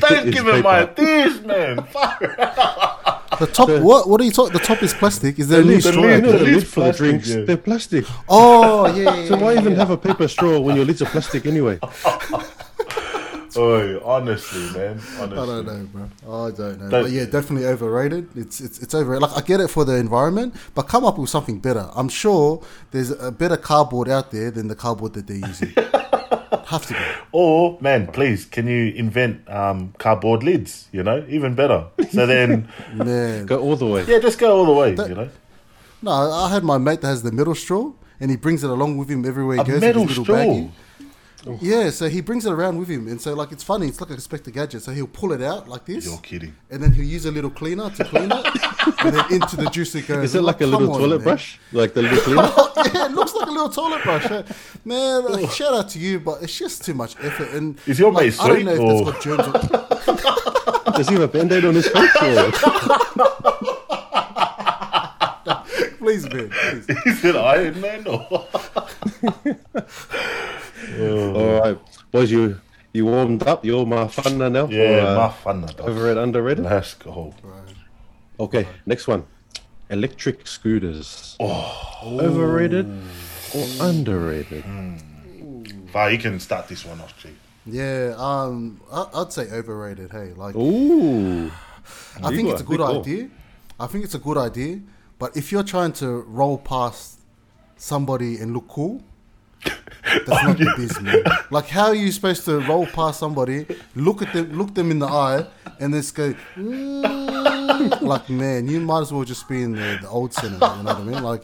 Don't 0.00 0.28
is 0.28 0.34
give 0.34 0.48
him 0.48 0.62
my 0.62 0.86
paper. 0.86 1.02
ideas, 1.02 1.40
man. 1.42 1.82
Fuck. 1.84 2.22
The 3.38 3.46
top. 3.46 3.68
what? 3.68 4.08
What 4.08 4.18
are 4.20 4.24
you 4.24 4.30
talking? 4.30 4.54
The 4.54 4.60
top 4.60 4.82
is 4.82 4.94
plastic. 4.94 5.38
Is 5.38 5.48
there 5.48 5.60
a 5.60 5.64
new 5.64 5.78
the 5.80 5.90
straw? 5.90 6.02
lid, 6.02 6.14
out 6.14 6.22
no, 6.22 6.30
there? 6.30 6.38
the 6.38 6.44
lid's 6.44 6.56
lid 6.56 6.66
for 6.68 6.80
the 6.80 6.84
plastic, 6.86 7.06
drinks, 7.06 7.28
yeah. 7.28 7.44
they're 7.44 7.56
plastic. 7.58 8.04
Oh 8.30 8.86
yeah. 8.86 9.14
yeah, 9.14 9.28
So 9.28 9.36
why 9.36 9.52
yeah, 9.52 9.60
even 9.60 9.74
have 9.74 9.90
a 9.90 9.98
paper 9.98 10.26
straw 10.26 10.58
when 10.58 10.74
your 10.76 10.86
lids 10.86 11.02
are 11.02 11.06
plastic 11.06 11.44
anyway? 11.44 11.78
Oh, 13.56 14.00
honestly, 14.04 14.60
man. 14.78 15.00
Honestly. 15.18 15.22
I 15.22 15.28
don't 15.46 15.66
know, 15.66 15.88
bro. 15.92 16.02
I 16.02 16.50
don't 16.50 16.58
know. 16.80 16.88
Don't- 16.90 17.02
but 17.04 17.10
yeah, 17.10 17.24
definitely 17.24 17.66
overrated. 17.66 18.28
It's 18.36 18.60
it's 18.60 18.78
it's 18.80 18.94
over. 18.94 19.18
Like 19.20 19.36
I 19.36 19.40
get 19.40 19.60
it 19.60 19.68
for 19.68 19.84
the 19.84 19.96
environment, 19.96 20.54
but 20.74 20.82
come 20.88 21.04
up 21.04 21.18
with 21.18 21.30
something 21.30 21.58
better. 21.60 21.88
I'm 21.94 22.08
sure 22.08 22.62
there's 22.90 23.10
a 23.10 23.30
better 23.32 23.56
cardboard 23.56 24.08
out 24.08 24.30
there 24.30 24.50
than 24.50 24.68
the 24.68 24.74
cardboard 24.76 25.14
that 25.14 25.26
they're 25.26 25.36
using. 25.48 25.72
Have 26.66 26.84
to 26.86 26.94
be. 26.94 27.00
Or, 27.30 27.78
man, 27.80 28.08
please, 28.08 28.44
can 28.44 28.66
you 28.66 28.92
invent 28.96 29.48
um, 29.48 29.94
cardboard 29.98 30.42
lids? 30.42 30.88
You 30.90 31.02
know, 31.04 31.24
even 31.28 31.54
better. 31.54 31.86
So 32.10 32.26
then, 32.26 32.68
Man. 32.94 33.46
Go 33.46 33.60
all 33.60 33.76
the 33.76 33.86
way. 33.86 34.04
yeah, 34.08 34.18
just 34.18 34.38
go 34.38 34.56
all 34.58 34.66
the 34.66 34.72
way. 34.72 34.90
you 34.90 35.14
know, 35.14 35.28
No, 36.02 36.10
I 36.10 36.48
had 36.50 36.64
my 36.64 36.76
mate 36.78 37.02
that 37.02 37.08
has 37.08 37.22
the 37.22 37.30
metal 37.30 37.54
straw, 37.54 37.92
and 38.18 38.30
he 38.32 38.36
brings 38.36 38.64
it 38.64 38.70
along 38.70 38.96
with 38.96 39.08
him 39.08 39.24
everywhere 39.24 39.56
he 39.56 39.60
a 39.62 39.64
goes. 39.64 39.74
with 39.74 39.82
metal 39.82 40.08
straw. 40.08 40.24
baggie. 40.36 40.70
Yeah, 41.60 41.90
so 41.90 42.08
he 42.08 42.20
brings 42.20 42.44
it 42.44 42.50
around 42.52 42.78
with 42.78 42.88
him, 42.88 43.06
and 43.06 43.20
so 43.20 43.32
like 43.34 43.52
it's 43.52 43.62
funny. 43.62 43.86
It's 43.86 44.00
like 44.00 44.10
a 44.10 44.14
Inspector 44.14 44.50
Gadget. 44.50 44.82
So 44.82 44.92
he'll 44.92 45.06
pull 45.06 45.32
it 45.32 45.40
out 45.42 45.68
like 45.68 45.84
this, 45.84 46.04
You're 46.04 46.18
kidding. 46.18 46.56
and 46.70 46.82
then 46.82 46.92
he'll 46.92 47.04
use 47.04 47.24
a 47.24 47.30
little 47.30 47.50
cleaner 47.50 47.88
to 47.90 48.04
clean 48.04 48.32
it, 48.32 48.46
and 49.04 49.14
then 49.14 49.24
into 49.32 49.54
the 49.56 49.68
juice 49.70 49.94
it 49.94 50.08
goes. 50.08 50.24
Is 50.24 50.34
it 50.34 50.38
I'm 50.38 50.44
like 50.44 50.60
a 50.60 50.66
little 50.66 50.88
toilet 50.88 51.18
man." 51.18 51.24
brush? 51.24 51.58
Like 51.72 51.94
the 51.94 52.02
little 52.02 52.18
cleaner? 52.22 52.42
yeah, 52.94 53.06
it 53.06 53.12
looks 53.12 53.32
like 53.34 53.46
a 53.48 53.52
little 53.52 53.68
toilet 53.68 54.02
brush. 54.02 54.26
eh? 54.30 54.42
Man, 54.84 55.24
like, 55.30 55.50
shout 55.52 55.72
out 55.72 55.88
to 55.90 55.98
you, 56.00 56.18
but 56.18 56.42
it's 56.42 56.58
just 56.58 56.84
too 56.84 56.94
much 56.94 57.14
effort. 57.22 57.50
And 57.50 57.78
Is 57.86 57.98
your 58.00 58.10
like, 58.12 58.24
mate 58.26 58.36
I 58.40 58.48
don't 58.48 58.56
sweet, 58.56 58.64
know 58.66 58.72
if 58.74 58.80
or- 58.80 59.04
that's 59.12 59.24
got 59.26 59.38
germs. 59.38 59.46
Or, 60.86 60.92
Does 60.96 61.08
he 61.08 61.14
have 61.14 61.22
a 61.22 61.28
band-aid 61.28 61.64
on 61.64 61.74
his 61.74 61.86
face? 61.88 62.16
Or? 62.22 62.50
please, 65.98 66.24
man, 66.32 66.48
please. 66.50 66.86
Is 67.06 67.24
it 67.24 67.36
Iron 67.36 67.80
Man 67.80 68.06
or? 68.06 68.46
All 70.98 71.60
right, 71.60 71.78
boys, 72.10 72.30
you 72.30 72.60
you 72.92 73.06
warmed 73.06 73.42
up. 73.42 73.64
You're 73.64 73.86
my 73.86 74.08
fun 74.08 74.38
now. 74.38 74.68
Yeah, 74.68 75.04
for, 75.04 75.14
my 75.14 75.22
uh, 75.22 75.30
fun. 75.30 75.60
dog. 75.62 75.80
overrated, 75.80 76.18
underrated. 76.22 76.64
Let's 76.64 76.94
go. 76.94 77.34
Okay, 78.38 78.66
next 78.84 79.08
one. 79.08 79.24
Electric 79.90 80.46
scooters. 80.46 81.36
Oh. 81.40 81.96
Overrated 82.02 82.86
or 83.54 83.66
underrated? 83.80 84.64
Va, 85.92 86.10
you 86.10 86.18
can 86.18 86.40
start 86.40 86.68
this 86.68 86.84
one 86.84 87.00
off, 87.00 87.16
G. 87.18 87.30
Yeah, 87.64 88.14
um, 88.16 88.80
I, 88.92 89.06
I'd 89.14 89.32
say 89.32 89.50
overrated. 89.50 90.10
Hey, 90.12 90.32
like 90.34 90.54
Ooh. 90.54 91.50
I 92.22 92.30
think 92.34 92.48
it's 92.48 92.60
a 92.60 92.64
a 92.64 92.66
good 92.66 92.78
big 92.78 92.86
call. 92.86 93.00
idea. 93.00 93.30
I 93.78 93.86
think 93.86 94.04
it's 94.04 94.14
a 94.14 94.18
good 94.18 94.38
idea, 94.38 94.80
but 95.18 95.36
if 95.36 95.52
you're 95.52 95.62
trying 95.62 95.92
to 95.94 96.22
roll 96.22 96.58
past 96.58 97.20
somebody 97.76 98.38
and 98.38 98.54
look 98.54 98.68
cool, 98.68 99.02
that's 99.64 100.28
not 100.28 100.58
the 100.58 100.72
biz, 100.76 101.00
man. 101.00 101.22
Like, 101.50 101.66
how 101.66 101.86
are 101.86 101.94
you 101.94 102.12
supposed 102.12 102.44
to 102.44 102.60
roll 102.60 102.86
past 102.86 103.20
somebody, 103.20 103.66
look 103.94 104.22
at 104.22 104.32
them, 104.32 104.56
look 104.56 104.74
them 104.74 104.90
in 104.90 104.98
the 104.98 105.06
eye, 105.06 105.46
and 105.80 105.92
then 105.92 106.00
just 106.00 106.14
go, 106.14 106.34
"Mm." 106.56 108.00
like, 108.00 108.28
man, 108.30 108.68
you 108.68 108.80
might 108.80 109.00
as 109.00 109.12
well 109.12 109.24
just 109.24 109.48
be 109.48 109.62
in 109.62 109.72
the, 109.72 109.98
the 110.00 110.08
old 110.08 110.32
cinema. 110.32 110.76
You 110.76 110.82
know 110.82 110.94
what 110.94 111.00
I 111.00 111.04
mean? 111.04 111.22
Like. 111.22 111.42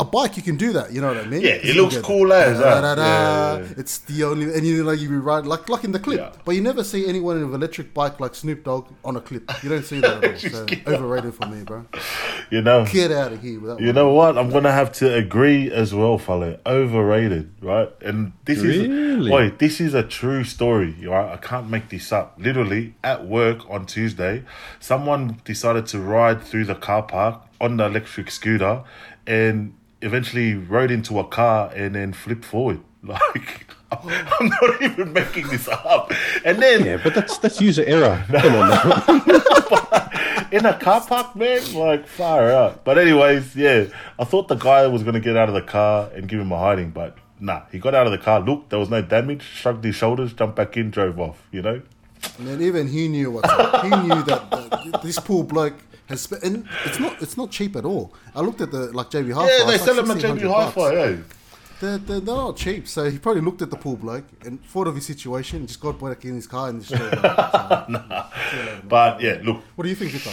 A 0.00 0.04
bike, 0.04 0.36
you 0.38 0.42
can 0.42 0.56
do 0.56 0.72
that. 0.72 0.92
You 0.92 1.00
know 1.02 1.08
what 1.08 1.18
I 1.18 1.26
mean? 1.26 1.42
Yeah, 1.42 1.58
it 1.68 1.76
looks 1.76 1.96
get 1.96 2.04
cool 2.04 2.32
as 2.32 2.58
that. 2.58 2.80
da-da-da-da. 2.80 3.02
Yeah, 3.02 3.58
yeah, 3.60 3.66
yeah. 3.68 3.74
It's 3.82 3.98
the 3.98 4.24
only, 4.24 4.46
and 4.54 4.66
you 4.66 4.82
know, 4.82 4.92
you 4.92 5.20
ride 5.20 5.44
like 5.46 5.68
like 5.68 5.84
in 5.84 5.92
the 5.92 5.98
clip, 5.98 6.18
Yeah. 6.18 6.32
but 6.44 6.52
you 6.56 6.62
never 6.62 6.82
see 6.82 7.06
anyone 7.06 7.36
in 7.36 7.42
an 7.44 7.54
electric 7.54 7.92
bike 7.92 8.18
like 8.18 8.34
Snoop 8.34 8.64
Dogg 8.64 8.86
on 9.04 9.16
a 9.16 9.20
clip. 9.20 9.44
You 9.62 9.68
don't 9.68 9.84
see 9.84 10.00
that 10.00 10.24
at 10.24 10.44
all. 10.44 10.50
So 10.50 10.66
overrated 10.92 11.34
for 11.34 11.46
me, 11.46 11.64
bro. 11.64 11.84
You 12.50 12.62
know. 12.62 12.86
Get 12.86 13.12
out 13.12 13.32
of 13.34 13.42
here 13.42 13.60
with 13.60 13.70
that. 13.70 13.80
You 13.80 13.88
one. 13.88 13.94
know 13.94 14.12
what? 14.14 14.38
I'm 14.38 14.48
gonna 14.50 14.72
have 14.72 14.90
to 14.94 15.14
agree 15.14 15.70
as 15.70 15.92
well, 15.94 16.16
fellow. 16.18 16.58
Overrated, 16.66 17.52
right? 17.60 17.90
And 18.00 18.32
this 18.46 18.60
Really? 18.60 19.24
is 19.24 19.28
wait, 19.28 19.58
this 19.58 19.80
is 19.80 19.92
a 19.92 20.02
true 20.02 20.44
story, 20.44 20.96
right? 21.06 21.32
I 21.34 21.36
can't 21.36 21.68
make 21.68 21.90
this 21.90 22.10
up. 22.10 22.36
Literally, 22.38 22.94
at 23.04 23.26
work 23.26 23.68
on 23.70 23.84
Tuesday, 23.86 24.44
someone 24.80 25.40
decided 25.44 25.86
to 25.88 25.98
ride 26.00 26.42
through 26.42 26.64
the 26.64 26.74
car 26.74 27.02
park 27.02 27.42
on 27.60 27.76
the 27.76 27.84
electric 27.84 28.30
scooter, 28.30 28.82
and 29.26 29.74
eventually 30.02 30.54
rode 30.54 30.90
into 30.90 31.18
a 31.18 31.24
car 31.24 31.70
and 31.74 31.94
then 31.94 32.12
flipped 32.12 32.44
forward. 32.44 32.80
Like 33.02 33.66
I'm 33.90 34.48
not 34.48 34.82
even 34.82 35.12
making 35.12 35.48
this 35.48 35.66
up. 35.68 36.12
And 36.44 36.62
then 36.62 36.84
Yeah, 36.84 37.00
but 37.02 37.14
that's 37.14 37.38
that's 37.38 37.60
user 37.60 37.82
error. 37.84 38.24
Come 38.30 38.54
on 38.54 38.68
now. 38.68 40.48
in 40.52 40.66
a 40.66 40.78
car 40.78 41.00
park, 41.00 41.34
man. 41.34 41.74
Like 41.74 42.06
far 42.06 42.50
out. 42.50 42.84
But 42.84 42.98
anyways, 42.98 43.56
yeah, 43.56 43.86
I 44.18 44.24
thought 44.24 44.48
the 44.48 44.54
guy 44.54 44.86
was 44.86 45.02
gonna 45.02 45.18
get 45.20 45.36
out 45.36 45.48
of 45.48 45.54
the 45.54 45.62
car 45.62 46.10
and 46.14 46.28
give 46.28 46.40
him 46.40 46.52
a 46.52 46.58
hiding, 46.58 46.90
but 46.90 47.16
nah, 47.40 47.62
he 47.72 47.78
got 47.78 47.94
out 47.94 48.06
of 48.06 48.12
the 48.12 48.18
car. 48.18 48.40
Look, 48.40 48.68
there 48.68 48.78
was 48.78 48.90
no 48.90 49.02
damage. 49.02 49.42
Shrugged 49.42 49.84
his 49.84 49.96
shoulders, 49.96 50.32
jumped 50.32 50.56
back 50.56 50.76
in, 50.76 50.90
drove 50.90 51.18
off. 51.18 51.42
You 51.50 51.62
know. 51.62 51.82
And 52.38 52.46
then 52.46 52.62
even 52.62 52.86
he 52.86 53.08
knew 53.08 53.30
what's 53.30 53.48
up. 53.48 53.82
He 53.82 53.88
knew 53.88 54.22
that 54.24 54.42
uh, 54.52 54.98
this 54.98 55.18
poor 55.18 55.42
bloke 55.42 55.74
has 56.10 56.20
spent, 56.20 56.42
and 56.42 56.68
it's 56.84 57.00
not 57.00 57.22
it's 57.22 57.36
not 57.36 57.50
cheap 57.50 57.76
at 57.76 57.84
all. 57.84 58.12
I 58.34 58.40
looked 58.42 58.60
at 58.60 58.70
the 58.70 58.92
like 58.92 59.10
JB 59.10 59.32
Hi-Fi. 59.32 59.46
Yeah, 59.58 59.64
they 59.64 59.74
it's 59.76 59.84
sell 59.84 59.94
like 59.94 60.04
him 60.04 60.10
at 60.10 60.16
JB 60.18 60.44
1600 60.44 60.48
bucks. 60.48 60.74
Hi-Fi. 60.74 60.92
Yeah. 60.92 61.16
They're, 61.80 61.96
they're, 61.96 62.20
they're 62.20 62.36
not 62.36 62.56
cheap. 62.58 62.86
So 62.86 63.10
he 63.10 63.18
probably 63.18 63.40
looked 63.40 63.62
at 63.62 63.70
the 63.70 63.76
poor 63.76 63.96
bloke 63.96 64.26
and 64.44 64.62
thought 64.66 64.86
of 64.86 64.94
his 64.94 65.06
situation, 65.06 65.60
and 65.60 65.68
just 65.68 65.80
got 65.80 65.98
back 65.98 66.24
in 66.26 66.34
his 66.34 66.46
car 66.46 66.68
and 66.68 66.84
just 66.84 66.94
drove 66.94 67.24
off. 67.24 68.34
So, 68.50 68.80
But 68.88 69.20
yeah, 69.20 69.38
look, 69.42 69.62
what 69.76 69.84
do 69.84 69.88
you 69.88 69.94
think, 69.94 70.10
Victor? 70.10 70.32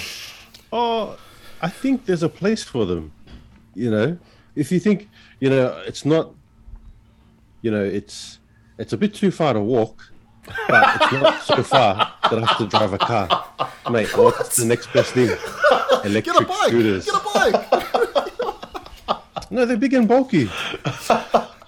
Oh, 0.74 1.18
I 1.62 1.70
think 1.70 2.06
there's 2.06 2.24
a 2.24 2.30
place 2.30 2.64
for 2.64 2.86
them. 2.86 3.12
You 3.76 3.92
know, 3.92 4.18
if 4.56 4.72
you 4.72 4.80
think, 4.80 5.08
you 5.40 5.50
know, 5.50 5.82
it's 5.86 6.04
not, 6.04 6.34
you 7.62 7.70
know, 7.72 7.84
it's 7.84 8.40
it's 8.80 8.92
a 8.94 8.98
bit 8.98 9.14
too 9.14 9.30
far 9.32 9.54
to 9.54 9.60
walk, 9.60 10.12
but 10.68 11.02
it's 11.02 11.12
not 11.14 11.42
so 11.44 11.64
far 11.64 12.14
that 12.24 12.34
I 12.44 12.46
have 12.46 12.58
to 12.58 12.68
drive 12.68 12.94
a 12.94 12.98
car, 12.98 13.46
mate. 13.92 14.16
What's 14.18 14.58
the 14.58 14.66
next 14.66 14.92
best 14.94 15.14
thing? 15.14 15.28
Get 15.28 15.40
a 15.40 16.02
Electric 16.06 16.48
bike. 16.48 16.68
scooters. 16.68 17.06
Get 17.06 17.16
a 17.16 17.22
bike. 17.34 17.66
No, 19.50 19.66
they're 19.66 19.78
big 19.78 19.94
and 19.94 20.08
bulky. 20.08 20.46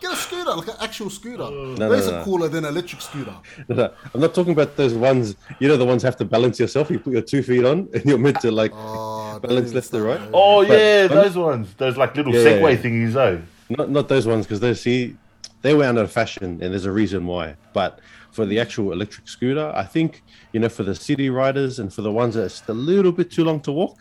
Get 0.01 0.13
a 0.13 0.15
scooter, 0.15 0.51
like 0.55 0.67
an 0.67 0.75
actual 0.81 1.09
scooter. 1.09 1.49
no, 1.49 1.75
Those 1.75 2.07
no. 2.09 2.17
are 2.19 2.23
cooler 2.23 2.47
than 2.49 2.65
an 2.65 2.71
electric 2.73 3.01
scooter. 3.01 3.35
I'm 3.69 4.19
not 4.21 4.33
talking 4.33 4.51
about 4.53 4.75
those 4.75 4.93
ones. 4.93 5.35
You 5.59 5.67
know, 5.69 5.77
the 5.77 5.85
ones 5.85 6.03
have 6.03 6.15
to 6.17 6.25
balance 6.25 6.59
yourself. 6.59 6.89
You 6.89 6.99
put 6.99 7.13
your 7.13 7.21
two 7.21 7.41
feet 7.43 7.63
on, 7.65 7.87
and 7.93 8.05
you're 8.05 8.17
meant 8.17 8.39
to 8.41 8.51
like 8.51 8.71
Oh, 8.73 9.39
balance 9.39 9.73
left 9.73 9.91
to 9.91 10.01
right. 10.01 10.19
oh 10.33 10.65
But- 10.65 10.77
yeah, 10.77 11.07
but- 11.07 11.15
those 11.23 11.35
ones, 11.37 11.73
those 11.77 11.95
like 11.97 12.15
little 12.15 12.33
Yeah, 12.33 12.41
yeah, 12.41 12.47
Segway 12.59 12.71
yeah. 12.75 12.81
thingies, 12.81 13.13
though. 13.13 13.41
Not 13.69 13.89
not 13.91 14.07
those 14.09 14.25
ones 14.27 14.45
because 14.45 14.59
they 14.61 14.73
see 14.73 15.15
they 15.61 15.73
were 15.73 15.85
of 15.85 16.11
fashion 16.11 16.43
and 16.61 16.71
there's 16.71 16.85
a 16.85 16.91
reason 16.91 17.25
why. 17.27 17.55
But 17.73 17.99
for 18.31 18.45
the 18.45 18.59
actual 18.59 18.91
electric 18.91 19.27
scooter, 19.27 19.71
I 19.75 19.83
think 19.83 20.23
you 20.53 20.59
know 20.59 20.69
for 20.69 20.83
the 20.83 20.95
city 20.95 21.29
riders 21.29 21.79
and 21.79 21.93
for 21.93 22.01
the 22.01 22.11
ones 22.11 22.35
that's 22.35 22.61
a 22.67 22.73
little 22.73 23.11
bit 23.11 23.31
too 23.31 23.43
long 23.43 23.59
to 23.61 23.71
walk, 23.71 23.97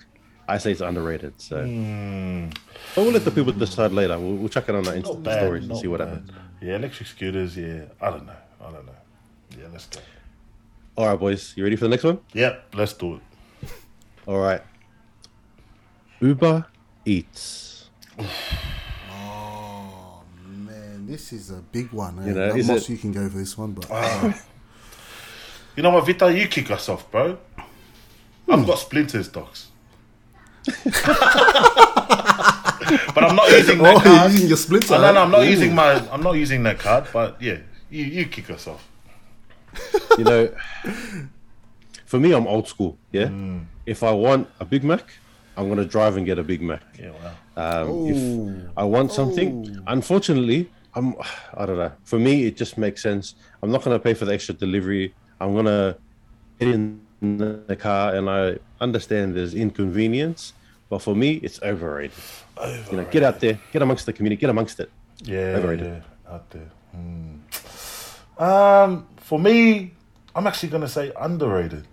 I 0.48 0.58
say 0.58 0.72
it's 0.72 0.80
underrated. 0.80 1.40
So, 1.40 1.64
hmm. 1.64 2.48
but 2.94 3.02
we'll 3.02 3.12
let 3.12 3.24
the 3.24 3.30
people 3.30 3.52
decide 3.52 3.92
later. 3.92 4.18
We'll, 4.18 4.36
we'll 4.36 4.48
check 4.48 4.68
it 4.68 4.74
on 4.74 4.86
our 4.86 4.94
Insta 4.94 5.22
Bad, 5.22 5.40
stories 5.40 5.68
and 5.68 5.76
see 5.76 5.88
what 5.88 5.98
bad. 5.98 6.08
happens. 6.08 6.30
Yeah, 6.60 6.76
electric 6.76 7.08
scooters. 7.08 7.56
Yeah, 7.56 7.84
I 8.00 8.10
don't 8.10 8.26
know. 8.26 8.32
I 8.60 8.70
don't 8.70 8.86
know. 8.86 8.92
Yeah, 9.58 9.66
let's 9.72 9.86
go. 9.86 10.00
All 10.96 11.06
right, 11.06 11.18
boys, 11.18 11.54
you 11.56 11.62
ready 11.62 11.76
for 11.76 11.84
the 11.84 11.90
next 11.90 12.04
one? 12.04 12.18
Yep, 12.32 12.74
let's 12.74 12.92
do 12.94 13.16
it. 13.16 13.70
All 14.26 14.38
right. 14.38 14.62
Uber 16.20 16.66
Eats. 17.04 17.90
Man, 21.08 21.16
this 21.16 21.32
is 21.32 21.50
a 21.50 21.62
big 21.72 21.90
one. 21.92 22.18
Eh? 22.20 22.26
You 22.26 22.34
know, 22.34 22.48
Not 22.48 22.66
much 22.66 22.82
it- 22.82 22.90
you 22.90 22.98
can 22.98 23.12
go 23.12 23.28
for 23.28 23.38
this 23.38 23.56
one, 23.56 23.72
but 23.72 23.88
You 25.76 25.82
know 25.82 25.90
what, 25.90 26.06
Vita? 26.06 26.32
You 26.32 26.48
kick 26.48 26.70
us 26.70 26.88
off, 26.88 27.10
bro. 27.10 27.38
I've 28.48 28.66
got 28.66 28.78
splinters, 28.78 29.28
docs. 29.28 29.68
but 30.66 30.84
I'm 33.24 33.36
not 33.36 33.50
using 33.50 33.78
that 33.78 33.96
oh, 33.96 34.00
card. 34.00 34.04
you're 34.04 34.30
using 34.32 34.48
your 34.48 34.56
splinter. 34.56 34.94
Oh, 34.94 35.00
no, 35.00 35.12
no, 35.12 35.20
eh? 35.20 35.22
I'm 35.22 35.30
not 35.30 35.40
Ooh. 35.42 35.50
using 35.50 35.74
my. 35.74 36.08
I'm 36.10 36.22
not 36.22 36.32
using 36.32 36.62
that 36.64 36.78
card. 36.78 37.06
But 37.12 37.40
yeah, 37.40 37.58
you 37.90 38.04
you 38.04 38.26
kick 38.26 38.50
us 38.50 38.66
off. 38.66 38.86
You 40.18 40.24
know, 40.24 40.48
for 42.06 42.18
me, 42.18 42.32
I'm 42.32 42.46
old 42.46 42.68
school. 42.68 42.98
Yeah. 43.12 43.30
If 43.86 44.02
I 44.02 44.10
want 44.12 44.48
a 44.60 44.64
Big 44.64 44.82
Mac, 44.84 45.04
I'm 45.56 45.68
gonna 45.68 45.84
drive 45.84 46.16
and 46.16 46.26
get 46.26 46.38
a 46.38 46.42
Big 46.42 46.60
Mac. 46.60 46.82
Yeah, 46.98 47.12
wow. 47.56 47.82
Um, 47.82 48.06
if 48.08 48.70
I 48.76 48.84
want 48.84 49.12
something, 49.12 49.82
unfortunately, 49.86 50.68
I'm 50.94 51.14
I 51.56 51.66
don't 51.66 51.78
know. 51.78 51.92
For 52.04 52.18
me, 52.18 52.44
it 52.46 52.56
just 52.56 52.78
makes 52.78 53.02
sense. 53.02 53.34
I'm 53.62 53.70
not 53.70 53.82
gonna 53.82 53.98
pay 53.98 54.14
for 54.14 54.24
the 54.24 54.32
extra 54.34 54.54
delivery. 54.54 55.14
I'm 55.40 55.54
gonna 55.54 55.96
get 56.58 56.68
in 56.68 57.00
the 57.20 57.76
car, 57.76 58.14
and 58.14 58.28
I 58.30 58.58
understand 58.80 59.34
there's 59.36 59.54
inconvenience, 59.54 60.52
but 60.88 61.00
for 61.00 61.14
me, 61.14 61.34
it's 61.42 61.60
overrated. 61.62 62.16
You 62.90 62.96
know, 62.98 63.04
get 63.10 63.22
out 63.22 63.40
there, 63.40 63.58
get 63.72 63.82
amongst 63.82 64.06
the 64.06 64.12
community, 64.12 64.40
get 64.40 64.50
amongst 64.50 64.80
it. 64.80 64.90
Yeah, 65.22 65.56
Overrated. 65.56 65.86
yeah, 65.86 66.32
out 66.34 66.50
there. 66.50 66.70
Hmm. 66.92 68.42
Um, 68.42 69.06
for 69.16 69.38
me, 69.38 69.92
I'm 70.34 70.46
actually 70.46 70.68
gonna 70.70 70.88
say 70.88 71.12
underrated. 71.18 71.86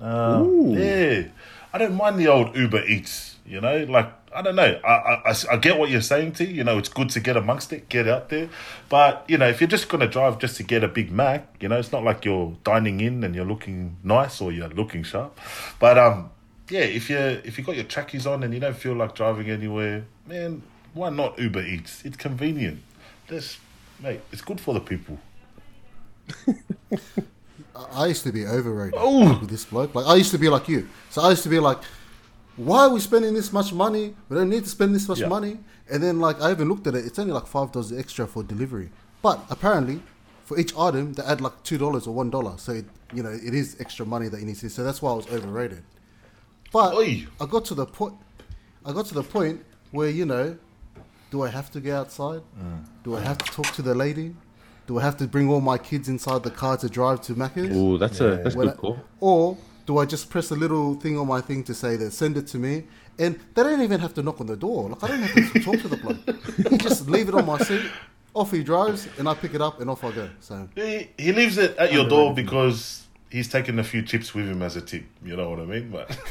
Um, 0.00 0.70
yeah, 0.70 1.24
I 1.72 1.78
don't 1.78 1.94
mind 1.94 2.18
the 2.18 2.28
old 2.28 2.56
Uber 2.56 2.84
Eats. 2.86 3.36
You 3.48 3.60
know, 3.62 3.84
like 3.84 4.12
I 4.34 4.42
don't 4.42 4.56
know. 4.56 4.78
I, 4.84 4.90
I, 5.30 5.34
I 5.52 5.56
get 5.56 5.78
what 5.78 5.88
you're 5.88 6.02
saying, 6.02 6.32
to 6.32 6.44
You 6.44 6.64
know, 6.64 6.76
it's 6.76 6.90
good 6.90 7.08
to 7.10 7.20
get 7.20 7.36
amongst 7.36 7.72
it, 7.72 7.88
get 7.88 8.06
out 8.06 8.28
there. 8.28 8.50
But 8.88 9.24
you 9.26 9.38
know, 9.38 9.48
if 9.48 9.60
you're 9.60 9.68
just 9.68 9.88
gonna 9.88 10.06
drive 10.06 10.38
just 10.38 10.56
to 10.58 10.62
get 10.62 10.84
a 10.84 10.88
Big 10.88 11.10
Mac, 11.10 11.46
you 11.60 11.68
know, 11.68 11.78
it's 11.78 11.90
not 11.92 12.04
like 12.04 12.24
you're 12.24 12.54
dining 12.62 13.00
in 13.00 13.24
and 13.24 13.34
you're 13.34 13.46
looking 13.46 13.96
nice 14.04 14.40
or 14.40 14.52
you're 14.52 14.68
looking 14.68 15.02
sharp. 15.02 15.38
But 15.78 15.96
um, 15.98 16.30
yeah, 16.68 16.80
if 16.80 17.08
you 17.08 17.16
if 17.16 17.56
you 17.58 17.64
got 17.64 17.74
your 17.76 17.84
trackies 17.86 18.26
on 18.26 18.42
and 18.42 18.52
you 18.52 18.60
don't 18.60 18.76
feel 18.76 18.94
like 18.94 19.14
driving 19.14 19.48
anywhere, 19.48 20.04
man, 20.26 20.62
why 20.92 21.08
not 21.10 21.38
Uber 21.38 21.62
Eats? 21.64 22.04
It's 22.04 22.16
convenient. 22.18 22.82
This, 23.28 23.58
mate, 24.02 24.20
it's 24.32 24.42
good 24.42 24.60
for 24.60 24.74
the 24.74 24.80
people. 24.80 25.18
I 27.94 28.06
used 28.06 28.24
to 28.24 28.32
be 28.32 28.44
overrated 28.44 28.94
Oh. 28.98 29.38
with 29.40 29.50
this 29.50 29.64
bloke. 29.64 29.94
Like 29.94 30.06
I 30.06 30.16
used 30.16 30.32
to 30.32 30.38
be 30.38 30.48
like 30.48 30.68
you. 30.68 30.88
So 31.10 31.22
I 31.22 31.30
used 31.30 31.42
to 31.44 31.48
be 31.48 31.58
like, 31.58 31.78
why 32.58 32.80
are 32.80 32.90
we 32.90 33.00
spending 33.00 33.32
this 33.34 33.52
much 33.52 33.72
money? 33.72 34.14
We 34.28 34.36
don't 34.36 34.50
need 34.50 34.64
to 34.64 34.70
spend 34.70 34.94
this 34.94 35.08
much 35.08 35.20
Yeah. 35.20 35.28
money. 35.28 35.58
And 35.90 36.02
then 36.02 36.20
like 36.20 36.40
I 36.42 36.50
even 36.50 36.68
looked 36.68 36.86
at 36.86 36.94
it. 36.94 37.04
It's 37.06 37.18
only 37.18 37.32
like 37.32 37.46
five 37.46 37.72
dollars 37.72 37.92
extra 37.92 38.26
for 38.26 38.42
delivery. 38.42 38.90
But 39.22 39.40
apparently, 39.50 40.02
for 40.44 40.58
each 40.58 40.76
item, 40.76 41.14
they 41.14 41.22
add 41.22 41.40
like 41.40 41.62
two 41.62 41.78
dollars 41.78 42.06
or 42.06 42.14
one 42.14 42.30
dollar. 42.30 42.54
So 42.58 42.72
it, 42.72 42.84
you 43.14 43.22
know 43.22 43.30
it 43.30 43.54
is 43.54 43.76
extra 43.80 44.04
money 44.04 44.28
that 44.28 44.38
you 44.40 44.46
need 44.46 44.56
to. 44.56 44.68
So 44.68 44.84
that's 44.84 45.00
why 45.00 45.10
I 45.12 45.14
was 45.14 45.26
overrated. 45.28 45.82
But 46.72 46.94
Oi. 46.94 47.26
I 47.40 47.46
got 47.46 47.64
to 47.66 47.74
the 47.74 47.86
point. 47.86 48.14
I 48.84 48.92
got 48.92 49.06
to 49.06 49.14
the 49.14 49.22
point 49.22 49.64
where 49.90 50.10
you 50.10 50.26
know, 50.26 50.56
do 51.30 51.42
I 51.42 51.48
have 51.48 51.70
to 51.72 51.80
go 51.80 51.96
outside? 51.96 52.42
Mm. 52.60 52.84
Do 53.04 53.16
I 53.16 53.20
have 53.20 53.38
to 53.38 53.44
talk 53.52 53.72
to 53.76 53.82
the 53.82 53.94
lady? 53.94 54.34
Do 54.86 54.98
I 54.98 55.02
have 55.02 55.16
to 55.18 55.26
bring 55.26 55.48
all 55.50 55.60
my 55.60 55.76
kids 55.78 56.08
inside 56.08 56.42
the 56.42 56.50
car 56.50 56.76
to 56.78 56.88
drive 56.88 57.20
to 57.22 57.34
Macca's? 57.34 57.76
Oh, 57.76 57.96
that's 57.98 58.20
a 58.20 58.40
that's 58.42 58.54
a 58.54 58.58
When 58.58 58.68
good 58.68 58.76
I- 58.76 58.80
call. 58.80 58.98
Or 59.20 59.56
do 59.88 59.96
I 59.96 60.04
just 60.04 60.28
press 60.28 60.50
a 60.50 60.54
little 60.54 60.96
thing 60.96 61.16
on 61.16 61.26
my 61.26 61.40
thing 61.40 61.64
to 61.64 61.72
say 61.72 61.96
that 61.96 62.12
send 62.12 62.36
it 62.36 62.46
to 62.48 62.58
me? 62.58 62.84
And 63.18 63.40
they 63.54 63.62
don't 63.62 63.80
even 63.80 64.00
have 64.00 64.12
to 64.14 64.22
knock 64.22 64.38
on 64.38 64.46
the 64.46 64.54
door. 64.54 64.90
Like 64.90 65.02
I 65.02 65.08
don't 65.08 65.22
have 65.22 65.52
to 65.54 65.60
talk 65.60 65.80
to 65.80 65.88
the 65.88 65.96
bloke. 65.96 66.18
He 66.70 66.76
just 66.88 67.08
leave 67.08 67.30
it 67.30 67.34
on 67.34 67.46
my 67.46 67.56
seat. 67.56 67.90
Off 68.34 68.52
he 68.52 68.62
drives, 68.62 69.08
and 69.18 69.26
I 69.26 69.32
pick 69.32 69.54
it 69.54 69.62
up, 69.62 69.80
and 69.80 69.88
off 69.88 70.04
I 70.04 70.12
go. 70.12 70.28
So 70.40 70.68
He, 70.74 71.08
he 71.16 71.32
leaves 71.32 71.56
it 71.56 71.74
at 71.78 71.90
your 71.90 72.06
door 72.06 72.34
because 72.34 73.06
he's 73.30 73.48
taken 73.48 73.78
a 73.78 73.82
few 73.82 74.02
chips 74.02 74.34
with 74.34 74.46
him 74.46 74.60
as 74.60 74.76
a 74.76 74.82
tip. 74.82 75.04
You 75.24 75.36
know 75.36 75.48
what 75.48 75.60
I 75.60 75.64
mean? 75.64 75.90
But 75.90 76.08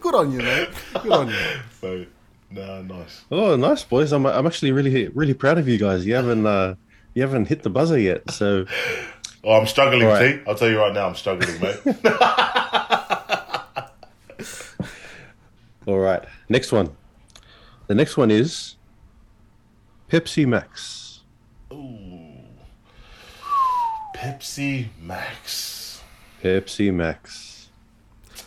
good 0.00 0.14
on 0.14 0.30
you, 0.30 0.40
mate. 0.40 0.68
Good 1.02 1.12
on 1.12 1.28
you. 1.28 1.36
so, 1.80 2.04
nah, 2.50 2.82
nice. 2.82 3.24
Oh, 3.30 3.56
nice 3.56 3.82
boys! 3.82 4.12
I'm 4.12 4.26
I'm 4.26 4.46
actually 4.46 4.72
really 4.72 5.08
really 5.08 5.34
proud 5.34 5.56
of 5.56 5.66
you 5.66 5.78
guys. 5.78 6.04
You 6.04 6.16
haven't 6.16 6.46
uh, 6.46 6.74
you 7.14 7.22
haven't 7.22 7.48
hit 7.48 7.62
the 7.62 7.70
buzzer 7.70 7.98
yet, 7.98 8.30
so 8.30 8.66
Oh, 9.44 9.52
I'm 9.52 9.66
struggling, 9.66 10.04
All 10.04 10.12
right. 10.12 10.38
T. 10.38 10.42
I'll 10.48 10.54
tell 10.54 10.68
you 10.68 10.78
right 10.78 10.92
now, 10.92 11.06
I'm 11.06 11.14
struggling, 11.14 11.60
mate. 11.60 11.76
all 15.86 15.98
right. 15.98 16.24
Next 16.48 16.72
one. 16.72 16.94
The 17.86 17.94
next 17.94 18.16
one 18.16 18.30
is 18.30 18.76
Pepsi 20.10 20.46
Max. 20.46 21.20
Oh, 21.70 21.86
Pepsi 24.14 24.88
Max. 25.00 26.02
Pepsi 26.42 26.92
Max. 26.92 27.68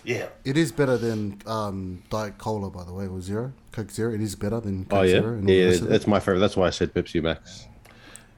Yeah. 0.03 0.27
It 0.43 0.57
is 0.57 0.71
better 0.71 0.97
than 0.97 1.41
um, 1.45 2.03
Diet 2.09 2.37
Cola, 2.37 2.69
by 2.69 2.83
the 2.83 2.93
way, 2.93 3.07
or 3.07 3.21
Zero. 3.21 3.53
Coke 3.71 3.91
Zero. 3.91 4.13
It 4.13 4.21
is 4.21 4.35
better 4.35 4.59
than 4.59 4.85
Coke 4.85 4.99
Oh 4.99 5.01
yeah, 5.03 5.21
Zero. 5.21 5.33
and 5.33 5.49
yeah. 5.49 5.65
rest 5.65 5.81
of 5.81 5.87
it. 5.87 5.89
That's 5.91 6.07
my 6.07 6.19
favorite. 6.19 6.39
That's 6.39 6.57
why 6.57 6.67
I 6.67 6.71
said 6.71 6.93
Pepsi 6.93 7.21
Max. 7.23 7.67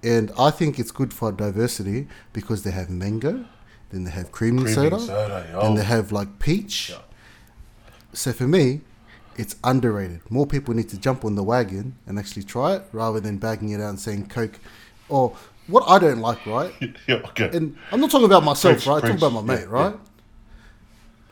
And 0.03 0.31
I 0.37 0.51
think 0.51 0.79
it's 0.79 0.91
good 0.91 1.13
for 1.13 1.31
diversity 1.31 2.07
because 2.33 2.63
they 2.63 2.71
have 2.71 2.89
mango, 2.89 3.45
then 3.89 4.03
they 4.03 4.11
have 4.11 4.31
creamy, 4.31 4.71
soda, 4.73 4.99
soda, 4.99 5.47
yo. 5.51 5.61
and 5.61 5.77
they 5.77 5.83
have 5.83 6.11
like 6.11 6.39
peach. 6.39 6.93
So 8.11 8.33
for 8.33 8.47
me, 8.47 8.81
it's 9.37 9.55
underrated. 9.63 10.19
More 10.29 10.45
people 10.45 10.73
need 10.73 10.89
to 10.89 10.99
jump 10.99 11.23
on 11.23 11.35
the 11.35 11.43
wagon 11.43 11.95
and 12.05 12.19
actually 12.19 12.43
try 12.43 12.75
it 12.75 12.83
rather 12.91 13.19
than 13.19 13.37
bagging 13.37 13.69
it 13.69 13.81
out 13.81 13.89
and 13.89 13.99
saying 13.99 14.27
Coke. 14.27 14.59
Or 15.09 15.35
what 15.67 15.83
I 15.87 15.99
don't 15.99 16.19
like, 16.19 16.45
right? 16.45 16.73
yeah 17.07 17.15
okay. 17.15 17.49
And 17.53 17.77
I'm 17.91 18.01
not 18.01 18.11
talking 18.11 18.25
about 18.25 18.43
myself, 18.43 18.75
Preach, 18.75 18.87
right? 18.87 18.95
I'm 19.03 19.17
talking 19.17 19.27
about 19.27 19.45
my 19.45 19.55
mate, 19.55 19.61
Yeah, 19.61 19.69
right? 19.69 19.95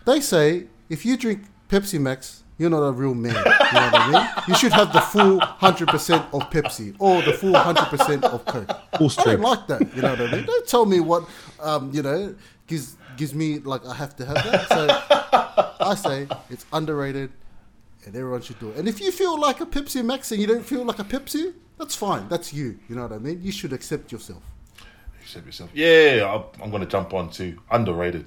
They 0.06 0.19
say 0.22 0.67
if 0.89 1.06
you 1.06 1.17
drink 1.17 1.43
Pepsi 1.69 2.00
Max, 2.00 2.43
you're 2.62 2.69
not 2.69 2.84
a 2.84 2.91
real 2.91 3.15
man. 3.15 3.34
You 3.34 3.39
know 3.39 3.50
what 3.50 3.95
I 3.95 4.12
mean? 4.12 4.43
You 4.47 4.56
should 4.56 4.71
have 4.71 4.93
the 4.93 5.02
full 5.02 5.39
100% 5.39 6.34
of 6.34 6.50
Pepsi 6.52 6.95
or 7.00 7.21
the 7.24 7.34
full 7.34 7.54
100% 7.54 8.24
of 8.24 8.45
Coke. 8.45 8.69
I 8.69 9.24
don't 9.24 9.41
like 9.41 9.67
that. 9.67 9.95
You 9.95 10.02
know 10.04 10.12
what 10.12 10.21
I 10.21 10.32
mean? 10.32 10.45
Don't 10.45 10.67
tell 10.67 10.86
me 10.86 11.00
what, 11.00 11.28
um, 11.60 11.91
you 11.91 12.04
know, 12.04 12.36
gives 12.67 12.95
gives 13.17 13.34
me 13.34 13.60
like 13.60 13.86
I 13.86 13.95
have 13.95 14.15
to 14.17 14.26
have 14.26 14.36
that. 14.36 14.69
So 14.69 15.76
I 15.80 15.95
say 15.95 16.28
it's 16.50 16.65
underrated, 16.71 17.32
and 18.06 18.15
everyone 18.15 18.41
should 18.41 18.60
do 18.60 18.69
it. 18.69 18.78
And 18.78 18.88
if 18.88 19.02
you 19.02 19.12
feel 19.12 19.39
like 19.39 19.60
a 19.60 19.65
Pepsi 19.65 20.06
Max 20.06 20.32
and 20.32 20.39
you 20.39 20.47
don't 20.47 20.65
feel 20.65 20.84
like 20.86 21.00
a 21.00 21.04
Pepsi, 21.04 21.54
that's 21.78 21.95
fine. 21.95 22.30
That's 22.30 22.54
you. 22.54 22.80
You 22.88 22.95
know 22.95 23.04
what 23.04 23.13
I 23.13 23.17
mean? 23.17 23.41
You 23.41 23.52
should 23.52 23.74
accept 23.74 24.12
yourself. 24.12 24.43
Accept 25.21 25.45
yourself. 25.45 25.69
Yeah, 25.74 26.41
I'm 26.62 26.69
going 26.69 26.82
to 26.82 26.88
jump 26.88 27.13
on 27.13 27.30
to 27.32 27.58
underrated. 27.69 28.26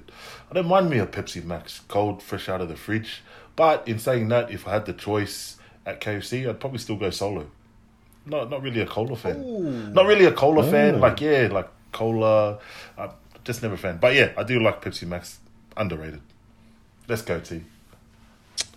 I 0.49 0.53
don't 0.53 0.67
mind 0.67 0.89
me 0.89 0.99
a 0.99 1.05
Pepsi 1.05 1.43
Max, 1.43 1.81
cold, 1.87 2.21
fresh 2.21 2.47
out 2.49 2.61
of 2.61 2.69
the 2.69 2.75
fridge. 2.75 3.21
But 3.55 3.87
in 3.87 3.99
saying 3.99 4.27
that, 4.29 4.51
if 4.51 4.67
I 4.67 4.71
had 4.71 4.85
the 4.85 4.93
choice 4.93 5.57
at 5.85 6.01
KFC, 6.01 6.49
I'd 6.49 6.59
probably 6.59 6.79
still 6.79 6.97
go 6.97 7.09
solo. 7.09 7.49
Not 8.25 8.49
not 8.49 8.61
really 8.61 8.81
a 8.81 8.87
cola 8.87 9.15
fan. 9.15 9.93
Not 9.93 10.05
really 10.07 10.25
a 10.25 10.31
cola 10.31 10.69
fan. 10.69 10.99
Like 10.99 11.21
yeah, 11.21 11.47
like 11.51 11.69
cola. 11.91 12.59
I'm 12.97 13.11
just 13.43 13.61
never 13.61 13.75
a 13.75 13.77
fan. 13.77 13.97
But 13.97 14.15
yeah, 14.15 14.31
I 14.37 14.43
do 14.43 14.59
like 14.59 14.83
Pepsi 14.83 15.07
Max. 15.07 15.39
Underrated. 15.77 16.21
Let's 17.07 17.21
go 17.21 17.39
T. 17.39 17.61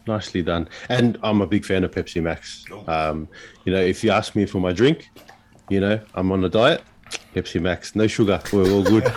Nicely 0.07 0.43
done. 0.43 0.69
And 0.89 1.19
I'm 1.23 1.41
a 1.41 1.47
big 1.47 1.65
fan 1.65 1.85
of 1.85 1.93
Pepsi 1.93 2.23
Max. 2.23 2.65
Um, 2.87 3.29
you 3.65 3.73
know, 3.73 3.81
if 3.81 4.05
you 4.05 4.11
ask 4.11 4.35
me 4.35 4.47
for 4.47 4.59
my 4.59 4.73
drink, 4.73 5.09
you 5.69 5.81
know, 5.81 6.01
I'm 6.15 6.33
on 6.33 6.45
a 6.45 6.49
diet. 6.49 6.83
Pepsi 7.35 7.61
Max, 7.61 7.95
no 7.95 8.07
sugar. 8.07 8.41
We're 8.53 8.71
all 8.71 8.83
good. 8.83 9.05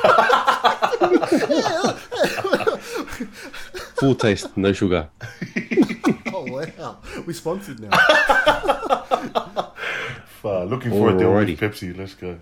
Full 4.01 4.15
taste, 4.15 4.57
no 4.57 4.73
sugar. 4.73 5.09
Oh 6.33 6.45
wow, 6.49 6.97
we 7.27 7.33
sponsored 7.33 7.79
now. 7.79 7.89
Uh, 10.43 10.63
looking 10.63 10.89
for 10.89 11.09
a 11.09 11.17
deal 11.17 11.29
Alrighty. 11.29 11.51
with 11.51 11.59
Pepsi. 11.59 11.95
Let's 11.95 12.15
go. 12.15 12.39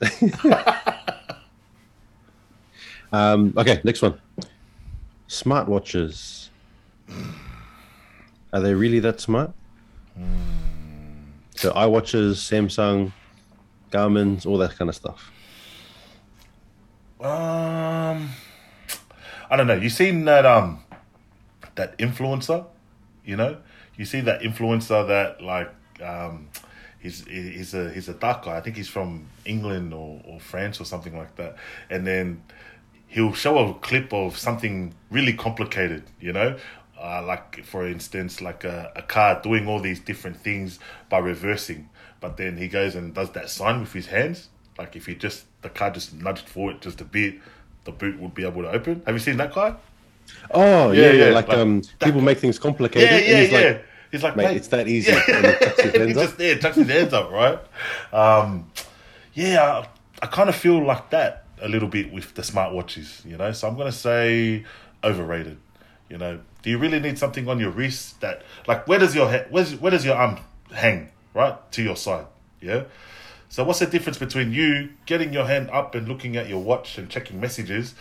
Um, 3.12 3.52
okay, 3.56 3.80
next 3.84 4.00
one. 4.00 4.18
Smartwatches. 5.28 6.48
Are 8.52 8.60
they 8.60 8.72
really 8.72 9.00
that 9.00 9.20
smart? 9.20 9.52
So 11.56 11.72
iWatches, 11.72 12.36
Samsung, 12.36 13.12
Garmin's, 13.90 14.46
all 14.46 14.56
that 14.58 14.76
kind 14.78 14.88
of 14.88 14.94
stuff. 14.94 15.30
Um, 17.20 18.30
I 19.50 19.56
don't 19.56 19.66
know. 19.66 19.74
You 19.74 19.90
seen 19.90 20.24
that 20.26 20.46
um 20.46 20.81
that 21.74 21.98
influencer? 21.98 22.66
You 23.24 23.36
know, 23.36 23.58
you 23.96 24.04
see 24.04 24.20
that 24.22 24.40
influencer 24.40 25.06
that 25.08 25.42
like 25.42 25.72
um 26.02 26.48
he's 26.98 27.24
he's 27.26 27.74
a 27.74 27.90
he's 27.90 28.08
a 28.08 28.14
dark 28.14 28.44
guy. 28.44 28.56
I 28.56 28.60
think 28.60 28.76
he's 28.76 28.88
from 28.88 29.26
England 29.44 29.92
or, 29.92 30.20
or 30.24 30.40
France 30.40 30.80
or 30.80 30.84
something 30.84 31.16
like 31.16 31.36
that. 31.36 31.56
And 31.90 32.06
then 32.06 32.42
he'll 33.08 33.32
show 33.32 33.58
a 33.58 33.74
clip 33.74 34.12
of 34.12 34.38
something 34.38 34.94
really 35.10 35.32
complicated. 35.32 36.04
You 36.20 36.32
know. 36.32 36.56
Uh, 37.00 37.20
like 37.26 37.64
for 37.64 37.84
instance, 37.84 38.40
like 38.40 38.62
a, 38.62 38.92
a 38.94 39.02
car 39.02 39.40
doing 39.42 39.66
all 39.66 39.80
these 39.80 39.98
different 39.98 40.36
things 40.36 40.78
by 41.08 41.18
reversing, 41.18 41.88
but 42.20 42.36
then 42.36 42.56
he 42.56 42.68
goes 42.68 42.94
and 42.94 43.12
does 43.12 43.30
that 43.30 43.50
sign 43.50 43.80
with 43.80 43.92
his 43.92 44.06
hands. 44.06 44.50
Like 44.78 44.94
if 44.94 45.06
he 45.06 45.16
just 45.16 45.44
the 45.62 45.68
car 45.68 45.90
just 45.90 46.14
nudged 46.14 46.48
forward 46.48 46.80
just 46.80 47.00
a 47.00 47.04
bit, 47.04 47.40
the 47.84 47.90
boot 47.90 48.20
would 48.20 48.34
be 48.34 48.46
able 48.46 48.62
to 48.62 48.70
open. 48.70 49.02
Have 49.04 49.16
you 49.16 49.18
seen 49.18 49.36
that 49.38 49.52
guy? 49.52 49.74
Oh, 50.50 50.90
yeah, 50.92 51.02
Yeah, 51.06 51.12
yeah. 51.12 51.24
yeah, 51.28 51.34
like, 51.34 51.48
like 51.48 51.58
um, 51.58 51.82
people 52.00 52.20
make 52.20 52.38
things 52.38 52.58
complicated. 52.58 53.10
Yeah, 53.10 53.18
yeah, 53.18 53.40
he's 53.42 53.52
yeah. 53.52 53.58
like, 53.58 53.84
He's 54.12 54.22
like, 54.22 54.36
mate, 54.36 54.56
it's 54.58 54.68
that 54.68 54.88
easy. 54.88 55.10
And 55.10 55.46
he 55.46 55.52
tucks 55.54 55.80
his 55.80 55.92
he 55.94 56.00
up. 56.02 56.08
just 56.10 56.38
yeah, 56.40 56.54
tucks 56.58 56.76
his 56.76 56.86
hands 56.88 57.14
up, 57.14 57.30
right? 57.30 57.58
Um, 58.12 58.70
yeah, 59.32 59.62
I, 59.62 59.88
I 60.22 60.26
kind 60.26 60.50
of 60.50 60.54
feel 60.54 60.84
like 60.84 61.08
that 61.10 61.46
a 61.62 61.68
little 61.68 61.88
bit 61.88 62.12
with 62.12 62.34
the 62.34 62.42
smartwatches, 62.42 63.24
you 63.24 63.38
know. 63.38 63.52
So 63.52 63.68
I'm 63.68 63.76
gonna 63.76 63.90
say 63.90 64.64
overrated. 65.02 65.56
You 66.10 66.18
know, 66.18 66.40
do 66.62 66.68
you 66.68 66.76
really 66.76 67.00
need 67.00 67.18
something 67.18 67.48
on 67.48 67.58
your 67.58 67.70
wrist 67.70 68.20
that, 68.20 68.42
like, 68.68 68.86
where 68.86 68.98
does 68.98 69.14
your 69.14 69.30
he- 69.32 69.48
where's, 69.48 69.74
where 69.76 69.90
does 69.90 70.04
your 70.04 70.16
arm 70.16 70.38
hang, 70.74 71.08
right, 71.32 71.56
to 71.72 71.82
your 71.82 71.96
side? 71.96 72.26
Yeah. 72.60 72.84
So 73.48 73.64
what's 73.64 73.78
the 73.78 73.86
difference 73.86 74.18
between 74.18 74.52
you 74.52 74.90
getting 75.06 75.32
your 75.32 75.46
hand 75.46 75.70
up 75.70 75.94
and 75.94 76.06
looking 76.06 76.36
at 76.36 76.50
your 76.50 76.62
watch 76.62 76.98
and 76.98 77.08
checking 77.08 77.40
messages? 77.40 77.94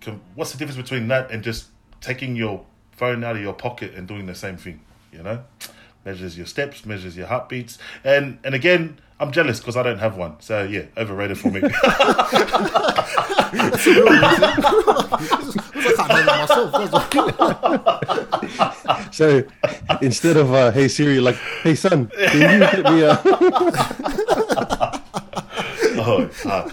Com- 0.00 0.20
What's 0.34 0.52
the 0.52 0.58
difference 0.58 0.80
between 0.80 1.08
that 1.08 1.30
and 1.30 1.42
just 1.42 1.66
taking 2.00 2.36
your 2.36 2.64
phone 2.92 3.24
out 3.24 3.36
of 3.36 3.42
your 3.42 3.52
pocket 3.54 3.94
and 3.94 4.06
doing 4.06 4.26
the 4.26 4.34
same 4.34 4.56
thing? 4.56 4.80
You 5.12 5.22
know, 5.22 5.42
measures 6.04 6.36
your 6.36 6.46
steps, 6.46 6.84
measures 6.84 7.16
your 7.16 7.26
heartbeats, 7.26 7.78
and 8.04 8.38
and 8.44 8.54
again, 8.54 8.98
I'm 9.18 9.32
jealous 9.32 9.58
because 9.60 9.76
I 9.76 9.82
don't 9.82 9.98
have 9.98 10.16
one. 10.16 10.36
So 10.40 10.62
yeah, 10.64 10.84
overrated 10.96 11.38
for 11.38 11.50
me. 11.50 11.60
Because 15.76 15.98
I 15.98 16.08
can't 16.08 17.38
myself. 17.38 19.14
So 19.14 19.44
instead 20.02 20.36
of 20.36 20.52
uh, 20.52 20.70
"Hey 20.72 20.88
Siri," 20.88 21.20
like 21.20 21.36
"Hey 21.62 21.74
son, 21.74 22.08
can 22.08 22.52
you 22.52 22.58
get 22.58 22.84
me 22.84 23.02
a?" 23.02 23.20
oh, 25.98 26.28
uh, 26.44 26.70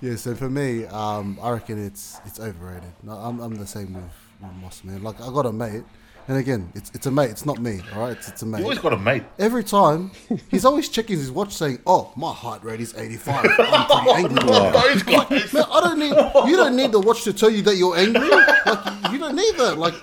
Yeah, 0.00 0.16
so 0.16 0.34
for 0.34 0.48
me, 0.50 0.84
um, 0.86 1.38
I 1.42 1.50
reckon 1.52 1.84
it's 1.84 2.20
it's 2.26 2.38
overrated. 2.38 2.92
No, 3.02 3.12
I'm, 3.12 3.40
I'm 3.40 3.54
the 3.56 3.66
same 3.66 3.94
with, 3.94 4.04
with 4.40 4.52
Moss, 4.62 4.84
man. 4.84 5.02
Like 5.02 5.20
I 5.20 5.32
got 5.32 5.46
a 5.46 5.52
mate, 5.52 5.84
and 6.28 6.36
again, 6.36 6.70
it's 6.74 6.90
it's 6.94 7.06
a 7.06 7.10
mate. 7.10 7.30
It's 7.30 7.46
not 7.46 7.58
me, 7.60 7.80
all 7.94 8.00
right? 8.00 8.12
It's, 8.12 8.28
it's 8.28 8.42
a 8.42 8.46
mate. 8.46 8.58
you 8.58 8.64
always 8.64 8.78
got 8.78 8.92
a 8.92 8.98
mate. 8.98 9.22
Every 9.38 9.64
time, 9.64 10.10
he's 10.50 10.64
always 10.66 10.88
checking 10.90 11.16
his 11.18 11.30
watch, 11.30 11.54
saying, 11.54 11.78
"Oh, 11.86 12.12
my 12.14 12.32
heart 12.32 12.62
rate 12.62 12.80
is 12.80 12.94
85. 12.94 13.46
I'm 13.58 13.86
pretty 13.86 14.10
angry." 14.14 14.44
Those 14.44 15.02
guys. 15.02 15.52
Man, 15.54 15.64
I 15.70 15.80
don't 15.80 15.98
need. 15.98 16.50
You 16.50 16.56
don't 16.56 16.76
need 16.76 16.92
the 16.92 17.00
watch 17.00 17.24
to 17.24 17.32
tell 17.32 17.50
you 17.50 17.62
that 17.62 17.76
you're 17.76 17.96
angry. 17.96 18.28
Like 18.28 19.12
you 19.12 19.18
don't 19.18 19.34
need 19.36 19.54
that. 19.56 19.76
Like 19.78 19.94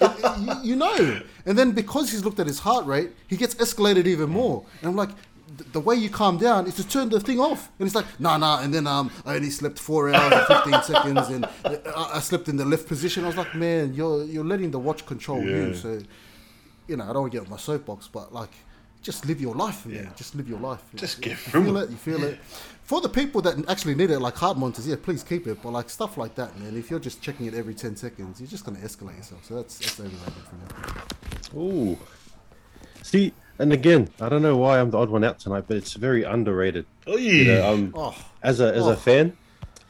you, 0.64 0.72
you 0.72 0.76
know. 0.76 1.22
And 1.46 1.58
then 1.60 1.72
because 1.72 2.10
he's 2.10 2.24
looked 2.26 2.40
at 2.40 2.48
his 2.48 2.58
heart 2.60 2.86
rate, 2.86 3.12
he 3.28 3.36
gets 3.38 3.54
escalated 3.56 4.08
even 4.08 4.30
more. 4.30 4.66
And 4.82 4.90
I'm 4.90 4.96
like, 4.96 5.10
the 5.72 5.80
way 5.80 5.96
you 5.96 6.10
calm 6.10 6.38
down 6.38 6.68
is 6.68 6.76
to 6.76 6.88
turn 6.88 7.10
the 7.10 7.20
thing 7.20 7.40
off. 7.40 7.70
And 7.80 7.86
it's 7.86 7.96
like, 7.96 8.06
nah, 8.20 8.38
nah. 8.38 8.62
And 8.62 8.74
then 8.74 8.88
um, 8.88 9.12
I 9.26 9.36
only 9.36 9.50
slept 9.50 9.80
four 9.80 10.14
hours 10.14 10.34
and 10.34 10.64
15 10.64 10.84
seconds, 10.96 11.28
and 11.30 11.46
uh, 11.66 11.78
I, 11.96 12.18
I 12.18 12.20
slept 12.20 12.48
in 12.50 12.58
the 12.58 12.66
left 12.66 12.88
position. 12.88 13.24
I 13.24 13.28
was 13.28 13.38
like, 13.38 13.54
man, 13.56 13.94
you're 13.94 14.24
you're 14.26 14.46
letting 14.46 14.72
the 14.72 14.80
watch 14.80 15.06
control 15.06 15.44
you. 15.44 15.74
So, 15.76 16.00
you 16.88 16.98
know, 16.98 17.04
I 17.04 17.08
don't 17.14 17.22
want 17.24 17.32
to 17.32 17.38
get 17.40 17.46
on 17.46 17.52
my 17.52 17.58
soapbox, 17.58 18.08
but 18.08 18.34
like. 18.34 18.52
Just 19.02 19.26
live 19.26 19.42
your 19.42 19.54
life, 19.54 19.86
man. 19.86 19.96
Yeah. 20.06 20.10
Just 20.16 20.34
live 20.34 20.48
your 20.48 20.62
life. 20.62 20.82
Just 20.96 21.18
You 21.18 21.24
get 21.32 21.38
feel 21.38 21.76
it. 21.76 21.84
it. 21.84 21.90
You 21.90 21.98
feel 21.98 22.24
it. 22.24 22.40
For 22.84 23.02
the 23.02 23.10
people 23.10 23.42
that 23.42 23.70
actually 23.70 23.96
need 23.96 24.10
it, 24.12 24.20
like 24.20 24.36
heart 24.38 24.58
monitors, 24.58 24.88
yeah, 24.88 24.96
please 24.96 25.24
keep 25.24 25.46
it. 25.46 25.62
But 25.62 25.72
like 25.72 25.90
stuff 25.90 26.16
like 26.18 26.36
that, 26.36 26.58
man, 26.58 26.78
if 26.78 26.90
you're 26.90 27.02
just 27.02 27.22
checking 27.22 27.46
it 27.48 27.54
every 27.54 27.74
ten 27.74 27.98
seconds, 27.98 28.40
you're 28.40 28.48
just 28.48 28.64
gonna 28.64 28.80
escalate 28.80 29.18
yourself. 29.18 29.44
So 29.44 29.56
that's 29.56 29.78
that's 29.78 30.00
overrated 30.00 30.44
for 30.48 30.56
me. 31.58 31.62
Ooh. 31.92 31.98
See, 33.02 33.34
and 33.60 33.72
again, 33.74 34.10
I 34.20 34.30
don't 34.30 34.42
know 34.42 34.58
why 34.58 34.80
I'm 34.80 34.90
the 34.92 34.98
odd 34.98 35.10
one 35.10 35.24
out 35.24 35.40
tonight, 35.40 35.66
but 35.68 35.78
it's 35.78 35.94
very 35.94 36.24
underrated. 36.24 36.86
Oy. 37.08 37.16
You 37.18 37.46
know, 37.46 37.74
um, 37.74 37.94
Oh, 37.96 38.16
as 38.42 38.60
a 38.60 38.74
as 38.74 38.84
Oh. 38.84 38.92
a 38.92 38.96
fan 38.96 39.36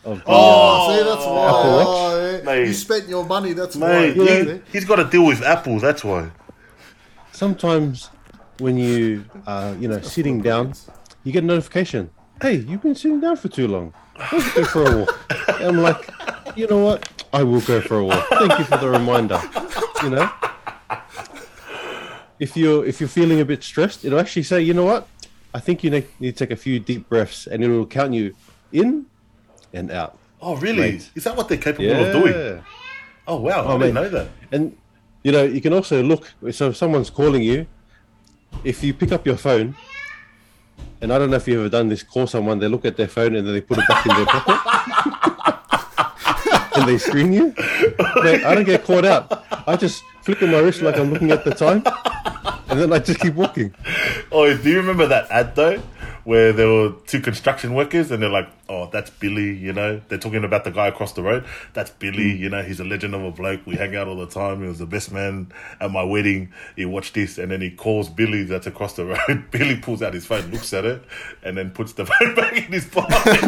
of 0.05 0.17
the, 0.19 0.23
Oh, 0.27 0.89
see, 0.97 1.03
that's 1.03 1.25
why 1.25 1.47
Apple 1.47 1.71
Watch? 1.77 1.87
Oh, 1.87 2.31
yeah. 2.37 2.43
Mate. 2.43 2.67
you 2.67 2.73
spent 2.73 3.07
your 3.07 3.25
money. 3.25 3.53
That's 3.53 3.75
Mate, 3.75 4.17
why. 4.17 4.25
he, 4.43 4.61
he's 4.71 4.85
got 4.85 4.97
to 4.97 5.05
deal 5.05 5.25
with 5.25 5.41
Apple. 5.41 5.79
That's 5.79 6.03
why. 6.03 6.29
sometimes 7.31 8.09
when 8.59 8.77
you 8.77 9.25
uh, 9.47 9.73
you 9.79 9.87
know 9.87 9.99
sitting 10.01 10.41
down, 10.41 10.73
you 11.23 11.31
get 11.31 11.43
a 11.43 11.47
notification. 11.47 12.09
Hey, 12.41 12.55
you've 12.57 12.81
been 12.81 12.95
sitting 12.95 13.21
down 13.21 13.37
for 13.37 13.47
too 13.47 13.67
long. 13.67 13.93
Let's 14.31 14.53
go 14.53 14.65
for 14.65 14.83
a 14.83 14.97
walk. 14.99 15.19
I'm 15.61 15.77
like, 15.77 16.09
you 16.57 16.67
know 16.67 16.79
what? 16.83 17.25
I 17.31 17.41
will 17.43 17.61
go 17.61 17.79
for 17.81 17.97
a 17.99 18.03
walk. 18.05 18.27
Thank 18.29 18.59
you 18.59 18.65
for 18.65 18.77
the 18.77 18.89
reminder. 18.89 19.41
You 20.03 20.09
know, 20.11 20.29
if 22.39 22.55
you're 22.57 22.85
if 22.85 22.99
you're 22.99 23.09
feeling 23.09 23.39
a 23.39 23.45
bit 23.45 23.63
stressed, 23.63 24.03
it'll 24.05 24.19
actually 24.19 24.43
say, 24.43 24.61
you 24.61 24.73
know 24.73 24.85
what? 24.85 25.07
I 25.53 25.59
think 25.59 25.83
you 25.83 25.89
ne- 25.91 26.05
need 26.19 26.35
to 26.37 26.45
take 26.45 26.51
a 26.51 26.55
few 26.59 26.79
deep 26.79 27.07
breaths, 27.09 27.45
and 27.47 27.63
it'll 27.63 27.85
count 27.85 28.13
you 28.13 28.35
in 28.71 29.05
and 29.73 29.91
out. 29.91 30.17
Oh, 30.41 30.55
really? 30.57 30.93
Mate. 30.93 31.09
Is 31.15 31.23
that 31.25 31.35
what 31.37 31.47
they're 31.47 31.57
capable 31.57 31.85
Yeah. 31.85 31.99
of 32.01 32.11
doing? 32.23 32.63
Oh, 33.27 33.37
wow. 33.37 33.63
I 33.63 33.67
Oh, 33.73 33.77
didn't 33.79 33.93
mate. 33.93 34.01
know 34.01 34.09
that. 34.09 34.27
And 34.51 34.75
you 35.23 35.31
know, 35.31 35.43
you 35.43 35.61
can 35.61 35.71
also 35.73 36.01
look. 36.03 36.33
So 36.51 36.69
if 36.69 36.75
someone's 36.77 37.09
calling 37.09 37.43
you, 37.43 37.65
if 38.63 38.83
you 38.83 38.93
pick 38.93 39.11
up 39.11 39.25
your 39.25 39.37
phone, 39.37 39.75
and 41.01 41.13
I 41.13 41.17
don't 41.19 41.29
know 41.29 41.37
if 41.37 41.47
you've 41.47 41.59
ever 41.59 41.69
done 41.69 41.87
this, 41.89 42.03
call 42.03 42.27
someone, 42.27 42.59
they 42.59 42.67
look 42.67 42.83
at 42.85 42.97
their 42.97 43.07
phone 43.07 43.35
and 43.35 43.45
then 43.47 43.53
they 43.53 43.61
put 43.61 43.77
it 43.77 43.87
back 43.87 44.05
in 44.05 44.15
their 44.15 44.25
pocket, 44.25 44.59
and 46.77 46.87
they 46.89 46.97
screen 46.97 47.31
you. 47.31 47.53
Mate, 48.23 48.43
I 48.43 48.55
don't 48.55 48.65
get 48.65 48.83
caught 48.83 49.05
out. 49.05 49.45
I 49.67 49.75
just 49.75 50.03
flick 50.23 50.41
on 50.41 50.51
my 50.51 50.59
wrist 50.59 50.81
like 50.81 50.97
I'm 50.97 51.11
looking 51.11 51.31
at 51.31 51.43
the 51.43 51.53
time, 51.53 51.83
and 52.69 52.79
then 52.79 52.93
I 52.93 52.99
just 52.99 53.19
keep 53.19 53.35
walking. 53.35 53.73
Oh, 54.31 54.55
do 54.55 54.69
you 54.69 54.77
remember 54.77 55.05
that 55.07 55.29
ad 55.29 55.55
though, 55.55 55.81
where 56.23 56.53
there 56.53 56.67
were 56.67 56.93
two 57.05 57.19
construction 57.19 57.73
workers 57.73 58.09
and 58.11 58.23
they're 58.23 58.29
like, 58.29 58.49
"Oh, 58.69 58.89
that's 58.91 59.09
Billy," 59.09 59.55
you 59.55 59.73
know? 59.73 60.01
They're 60.07 60.17
talking 60.17 60.43
about 60.43 60.63
the 60.63 60.71
guy 60.71 60.87
across 60.87 61.13
the 61.13 61.21
road. 61.21 61.45
That's 61.73 61.91
Billy, 61.91 62.31
mm. 62.31 62.39
you 62.39 62.49
know. 62.49 62.63
He's 62.63 62.79
a 62.79 62.85
legend 62.85 63.13
of 63.15 63.23
a 63.23 63.31
bloke. 63.31 63.61
We 63.65 63.75
hang 63.75 63.95
out 63.95 64.07
all 64.07 64.15
the 64.15 64.27
time. 64.27 64.61
He 64.61 64.67
was 64.67 64.79
the 64.79 64.85
best 64.85 65.11
man 65.11 65.51
at 65.79 65.91
my 65.91 66.03
wedding. 66.03 66.53
He 66.75 66.85
watched 66.85 67.13
this 67.13 67.37
and 67.37 67.51
then 67.51 67.61
he 67.61 67.71
calls 67.71 68.09
Billy 68.09 68.43
that's 68.43 68.67
across 68.67 68.95
the 68.95 69.05
road. 69.05 69.45
Billy 69.51 69.77
pulls 69.77 70.01
out 70.01 70.13
his 70.13 70.25
phone, 70.25 70.49
looks 70.51 70.73
at 70.73 70.85
it, 70.85 71.03
and 71.43 71.57
then 71.57 71.71
puts 71.71 71.93
the 71.93 72.05
phone 72.11 72.35
back 72.35 72.55
in 72.55 72.71
his 72.71 72.85
pocket. 72.85 73.41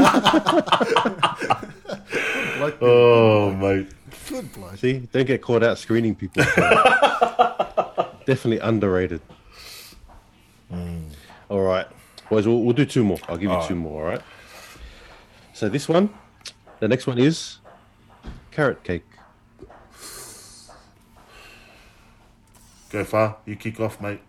Like, 2.59 2.77
oh, 2.81 3.51
mate. 3.51 3.87
Good 4.27 4.51
bloke. 4.53 4.77
See, 4.77 4.99
don't 5.11 5.25
get 5.25 5.41
caught 5.41 5.63
out 5.63 5.77
screening 5.77 6.15
people. 6.15 6.43
Definitely 8.25 8.59
underrated. 8.59 9.21
All 11.47 11.61
right, 11.61 11.85
boys, 12.29 12.47
we'll, 12.47 12.61
we'll 12.61 12.73
do 12.73 12.85
two 12.85 13.03
more. 13.03 13.19
I'll 13.27 13.37
give 13.37 13.51
you 13.51 13.61
two 13.67 13.75
more. 13.75 14.03
All 14.03 14.09
right. 14.09 14.21
So 15.53 15.69
this 15.69 15.87
one, 15.87 16.09
the 16.79 16.87
next 16.87 17.07
one 17.07 17.17
is 17.19 17.59
carrot 18.51 18.83
cake. 18.83 19.05
Go 22.89 23.03
far. 23.03 23.37
You 23.45 23.55
kick 23.55 23.79
off, 23.79 24.01
mate. 24.01 24.21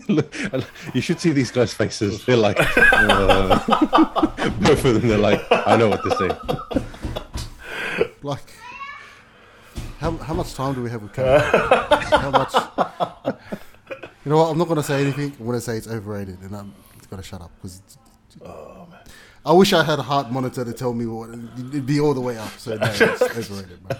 Look, 0.08 0.34
you 0.94 1.00
should 1.00 1.20
see 1.20 1.32
these 1.32 1.50
guys' 1.50 1.74
faces. 1.74 2.24
They're 2.24 2.36
like, 2.36 2.56
uh, 2.58 3.58
both 4.60 4.84
of 4.84 4.94
them. 4.94 5.08
They're 5.08 5.18
like, 5.18 5.40
I 5.50 5.76
know 5.76 5.88
what 5.88 6.02
to 6.02 6.10
say. 6.16 6.82
Like, 8.24 8.52
how, 9.98 10.12
how 10.18 10.34
much 10.34 10.54
time 10.54 10.74
do 10.74 10.82
we 10.82 10.90
have 10.90 11.02
with 11.02 11.12
Karen? 11.12 11.40
how 11.42 12.30
much? 12.30 12.54
You 14.24 14.30
know 14.30 14.36
what? 14.36 14.50
I'm 14.50 14.58
not 14.58 14.68
going 14.68 14.76
to 14.76 14.82
say 14.82 15.00
anything. 15.00 15.32
I'm 15.40 15.46
going 15.46 15.58
to 15.58 15.60
say 15.60 15.76
it's 15.76 15.88
overrated, 15.88 16.38
and 16.42 16.54
I'm 16.54 16.72
going 17.10 17.20
to 17.20 17.28
shut 17.28 17.40
up 17.40 17.50
because. 17.56 17.82
I 19.44 19.52
wish 19.52 19.72
I 19.72 19.82
had 19.82 19.98
a 19.98 20.02
heart 20.02 20.30
monitor 20.30 20.64
to 20.64 20.72
tell 20.72 20.94
me 20.94 21.04
what 21.04 21.30
it'd 21.30 21.84
be 21.84 21.98
all 21.98 22.14
the 22.14 22.20
way 22.20 22.38
up. 22.38 22.50
So 22.58 22.76
no, 22.76 22.86
it's 22.86 23.02
overrated, 23.22 23.80
man. 23.82 23.98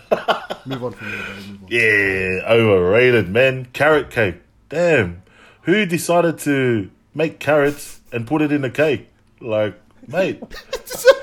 Move 0.66 0.84
on 0.84 0.92
from 0.92 1.10
there. 1.10 1.18
Move 1.18 1.62
on. 1.64 1.68
Yeah, 1.68 2.40
overrated, 2.46 3.28
man. 3.28 3.64
Carrot 3.72 4.08
cake. 4.08 4.36
Damn. 4.68 5.24
Who 5.62 5.84
decided 5.84 6.38
to 6.40 6.90
make 7.12 7.40
carrots 7.40 8.00
and 8.12 8.24
put 8.24 8.40
it 8.40 8.52
in 8.52 8.64
a 8.64 8.70
cake? 8.70 9.08
Like, 9.40 9.80
mate, 10.06 10.40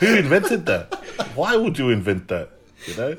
who 0.01 0.15
invented 0.15 0.65
that? 0.65 0.93
Why 1.35 1.55
would 1.55 1.79
you 1.79 1.89
invent 1.89 2.27
that? 2.27 2.58
You 2.87 2.95
know? 2.95 3.15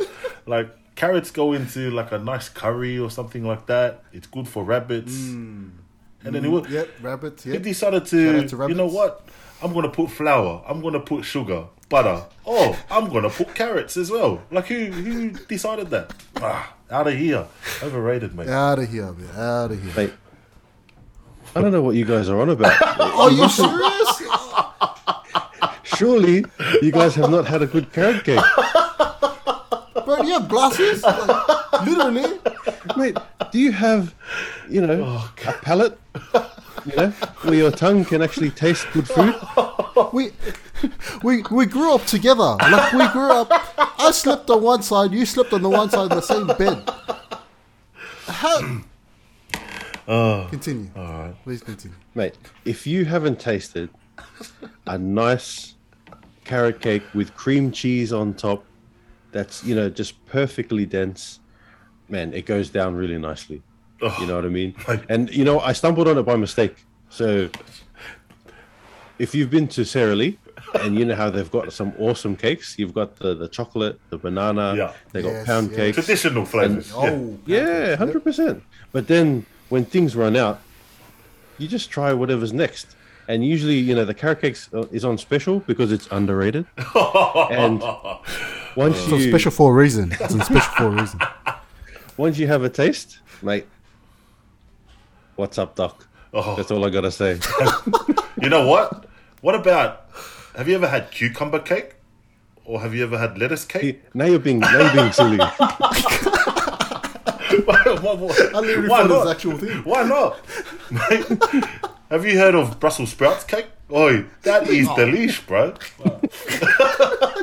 Like, 0.46 0.70
carrots 0.94 1.31
go 1.31 1.53
into 1.53 1.90
like 1.90 2.12
a 2.12 2.18
nice 2.18 2.49
curry 2.49 2.99
or 2.99 3.11
something 3.11 3.44
like 3.44 3.66
that. 3.66 4.05
It's 4.12 4.27
good 4.27 4.49
for 4.49 4.64
rabbits. 4.64 5.14
And 5.16 5.73
then 6.23 6.44
he, 6.44 6.51
wa- 6.51 6.66
Yep, 6.68 6.88
rabbit. 7.01 7.40
he 7.42 7.57
decided 7.59 8.05
to, 8.07 8.46
to 8.49 8.68
you 8.68 8.75
know 8.75 8.87
what? 8.87 9.27
I'm 9.62 9.73
going 9.73 9.85
to 9.85 9.90
put 9.90 10.11
flour. 10.11 10.62
I'm 10.66 10.81
going 10.81 10.94
to 10.94 11.01
put 11.01 11.25
sugar, 11.25 11.64
butter. 11.88 12.25
Oh, 12.46 12.79
I'm 12.90 13.09
going 13.11 13.23
to 13.25 13.31
put 13.31 13.55
carrots 13.55 13.96
as 13.96 14.11
well. 14.11 14.42
Like, 14.51 14.66
who, 14.66 14.87
who 14.87 15.31
decided 15.31 15.90
that? 15.90 16.12
Ah, 16.37 16.75
out 16.90 17.07
of 17.09 17.14
here. 17.14 17.46
Overrated, 17.83 18.35
mate. 18.35 18.49
Out 18.49 18.79
of 18.79 18.90
here, 18.90 19.12
man. 19.12 19.31
Out 19.37 19.70
of 19.73 19.83
here. 19.83 19.92
Mate, 19.96 20.12
I 21.55 21.61
don't 21.61 21.73
know 21.73 21.83
what 21.83 21.94
you 21.96 22.05
guys 22.05 22.29
are 22.29 22.40
on 22.40 22.49
about. 22.51 22.81
Are 23.01 23.31
you 23.31 23.49
serious? 23.49 24.23
Surely 25.85 26.44
you 26.81 26.92
guys 26.92 27.14
have 27.16 27.31
not 27.31 27.46
had 27.46 27.61
a 27.62 27.66
good 27.66 27.92
carrot 27.92 28.25
cake, 28.25 28.40
Bro, 30.11 30.23
do 30.23 30.27
you 30.27 30.35
have 30.35 30.49
glasses? 30.49 31.05
Like, 31.73 31.87
literally. 31.87 32.38
mate. 32.96 33.16
Do 33.53 33.59
you 33.61 33.70
have, 33.70 34.12
you 34.68 34.85
know, 34.85 35.05
oh, 35.07 35.35
a 35.46 35.53
palate? 35.53 35.99
You 36.85 36.96
know, 36.96 37.11
where 37.42 37.55
your 37.55 37.70
tongue 37.70 38.05
can 38.05 38.20
actually 38.20 38.51
taste 38.51 38.87
good 38.92 39.07
food. 39.07 39.35
We, 40.12 40.33
we 41.23 41.42
we 41.51 41.66
grew 41.66 41.94
up 41.94 42.05
together. 42.07 42.57
Like 42.59 42.92
we 42.92 43.07
grew 43.09 43.31
up. 43.31 43.49
I 43.79 44.11
slept 44.11 44.51
on 44.51 44.62
one 44.62 44.83
side. 44.83 45.12
You 45.12 45.25
slept 45.25 45.53
on 45.53 45.62
the 45.62 45.68
one 45.68 45.88
side 45.88 46.11
of 46.11 46.16
the 46.16 46.20
same 46.23 46.49
bed. 46.49 46.83
How? 48.27 48.81
Oh. 50.09 50.46
continue. 50.51 50.90
All 50.96 51.05
right. 51.05 51.35
Please 51.44 51.62
continue. 51.62 51.96
Mate, 52.16 52.37
if 52.64 52.88
you 52.88 53.05
haven't 53.05 53.38
tasted 53.38 53.88
a 54.87 54.99
nice 54.99 55.75
carrot 56.44 56.81
cake 56.81 57.05
with 57.14 57.33
cream 57.37 57.70
cheese 57.70 58.12
on 58.12 58.35
top, 58.35 58.64
that's 59.33 59.64
you 59.64 59.75
know 59.75 59.88
just 59.90 60.25
perfectly 60.27 60.87
dense, 60.87 61.40
man, 62.09 62.33
it 62.35 62.47
goes 62.47 62.71
down 62.71 62.95
really 62.95 63.19
nicely. 63.19 63.62
You 64.03 64.27
know 64.27 64.37
what 64.37 64.47
I 64.47 64.49
mean? 64.49 64.75
And 65.11 65.29
you 65.31 65.45
know, 65.45 65.61
I 65.61 65.73
stumbled 65.73 66.09
on 66.09 66.16
it 66.16 66.23
by 66.23 66.35
mistake. 66.37 66.75
So, 67.11 67.51
if 69.19 69.35
you've 69.35 69.51
been 69.51 69.69
to 69.69 69.85
Sara 69.85 70.14
Lee, 70.14 70.38
and 70.81 70.99
you 70.99 71.05
know 71.05 71.14
how 71.14 71.29
they've 71.31 71.51
got 71.51 71.73
some 71.73 71.93
awesome 71.99 72.37
cakes. 72.37 72.79
You've 72.79 72.95
got 72.95 73.16
the, 73.16 73.35
the 73.35 73.49
chocolate, 73.49 73.99
the 74.11 74.19
banana. 74.19 74.75
Yeah. 74.77 74.93
They 75.12 75.23
got 75.23 75.31
Yes, 75.33 75.47
pound 75.47 75.69
yes. 75.71 75.77
cakes. 75.77 75.95
Traditional 75.97 76.45
flavors. 76.45 76.90
yeah. 76.90 76.97
Oh, 76.97 77.38
Yeah, 77.47 77.64
pancakes, 77.64 77.99
hundred 77.99 78.25
percent. 78.25 78.62
But 78.93 79.07
then 79.09 79.45
when 79.69 79.85
things 79.85 80.14
run 80.16 80.37
out, 80.37 80.61
you 81.59 81.66
just 81.69 81.90
try 81.90 82.12
whatever's 82.12 82.53
next. 82.53 82.97
And 83.29 83.45
usually, 83.45 83.77
you 83.79 83.95
know, 83.95 84.05
the 84.05 84.14
carrot 84.14 84.40
cakes 84.40 84.69
uh, 84.73 84.87
is 84.90 85.05
on 85.05 85.19
special 85.19 85.61
because 85.61 85.93
it's 85.93 86.09
underrated. 86.11 86.66
and 86.95 87.83
once 88.76 88.96
It's 88.98 89.11
you 89.11 89.28
special 89.30 89.50
for 89.50 89.72
a 89.72 89.74
reason. 89.74 90.12
It's 90.12 90.35
special 90.46 90.61
for 90.76 90.85
a 90.87 90.90
reason. 90.90 91.20
once 92.16 92.38
you 92.38 92.46
have 92.46 92.62
a 92.62 92.68
taste, 92.68 93.18
mate, 93.42 93.66
what's 95.37 95.59
up, 95.59 95.74
doc? 95.76 96.06
Oh. 96.33 96.54
That's 96.56 96.70
all 96.70 96.85
I 96.85 96.90
gotta 96.90 97.11
say. 97.11 97.38
You 98.40 98.48
know 98.48 98.66
what? 98.66 99.04
What 99.42 99.54
about? 99.54 100.06
Have 100.56 100.66
you 100.66 100.74
ever 100.74 100.88
had 100.88 101.11
cucumber 101.11 101.59
cake, 101.59 101.96
or 102.64 102.80
have 102.80 102.94
you 102.94 103.02
ever 103.02 103.18
had 103.18 103.37
lettuce 103.37 103.66
cake? 103.66 104.00
now 104.14 104.24
you're 104.24 104.38
being 104.38 104.61
now 104.61 104.78
you're 104.80 104.94
being 104.94 105.12
silly. 105.12 105.37
Why- 107.66 107.83
why- 107.85 108.14
why- 108.14 108.50
I 108.54 108.87
why 108.88 109.06
thought 109.06 109.44
it 109.44 109.44
was 109.44 109.62
not? 109.62 109.87
Why 109.87 110.02
not? 110.04 110.38
Mate, 110.90 111.26
have 112.11 112.24
you 112.24 112.38
heard 112.38 112.54
of 112.54 112.80
Brussels 112.80 113.11
sprouts 113.11 113.44
cake? 113.44 113.66
Oi, 113.92 114.24
that 114.42 114.68
is 114.68 114.87
delish, 114.88 115.44
bro. 115.46 115.72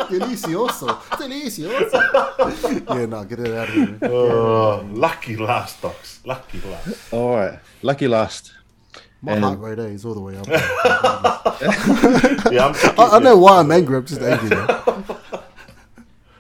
Delicioso. 0.07 0.87
Delicioso. 1.19 1.99
yeah, 2.95 3.05
no, 3.05 3.23
get 3.25 3.39
it 3.39 3.53
out 3.53 3.67
of 3.67 3.73
here. 3.73 3.97
Oh, 4.03 4.87
lucky 4.91 5.35
last, 5.35 5.81
docs. 5.81 6.21
Lucky 6.25 6.61
last. 6.61 7.13
All 7.13 7.35
right, 7.35 7.59
lucky 7.81 8.07
last. 8.07 8.53
My 9.21 9.33
And- 9.33 9.43
heart 9.43 9.59
rate 9.59 9.79
eh, 9.79 9.87
is 9.87 10.05
all 10.05 10.13
the 10.13 10.21
way 10.21 10.37
up. 10.37 10.47
Yeah, 10.47 10.61
I'm 12.67 12.73
taking, 12.73 12.99
I, 12.99 13.09
I 13.13 13.19
know 13.19 13.37
why 13.37 13.59
I'm 13.59 13.71
angry. 13.71 13.97
I'm 13.97 14.05
just 14.05 14.21
angry. 14.21 14.57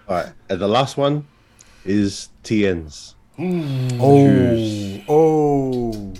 All 0.09 0.15
right, 0.15 0.31
and 0.47 0.61
the 0.61 0.67
last 0.69 0.95
one 0.95 1.27
is 1.83 2.29
TNs. 2.45 3.15
Oh, 3.39 5.01
oh. 5.09 6.13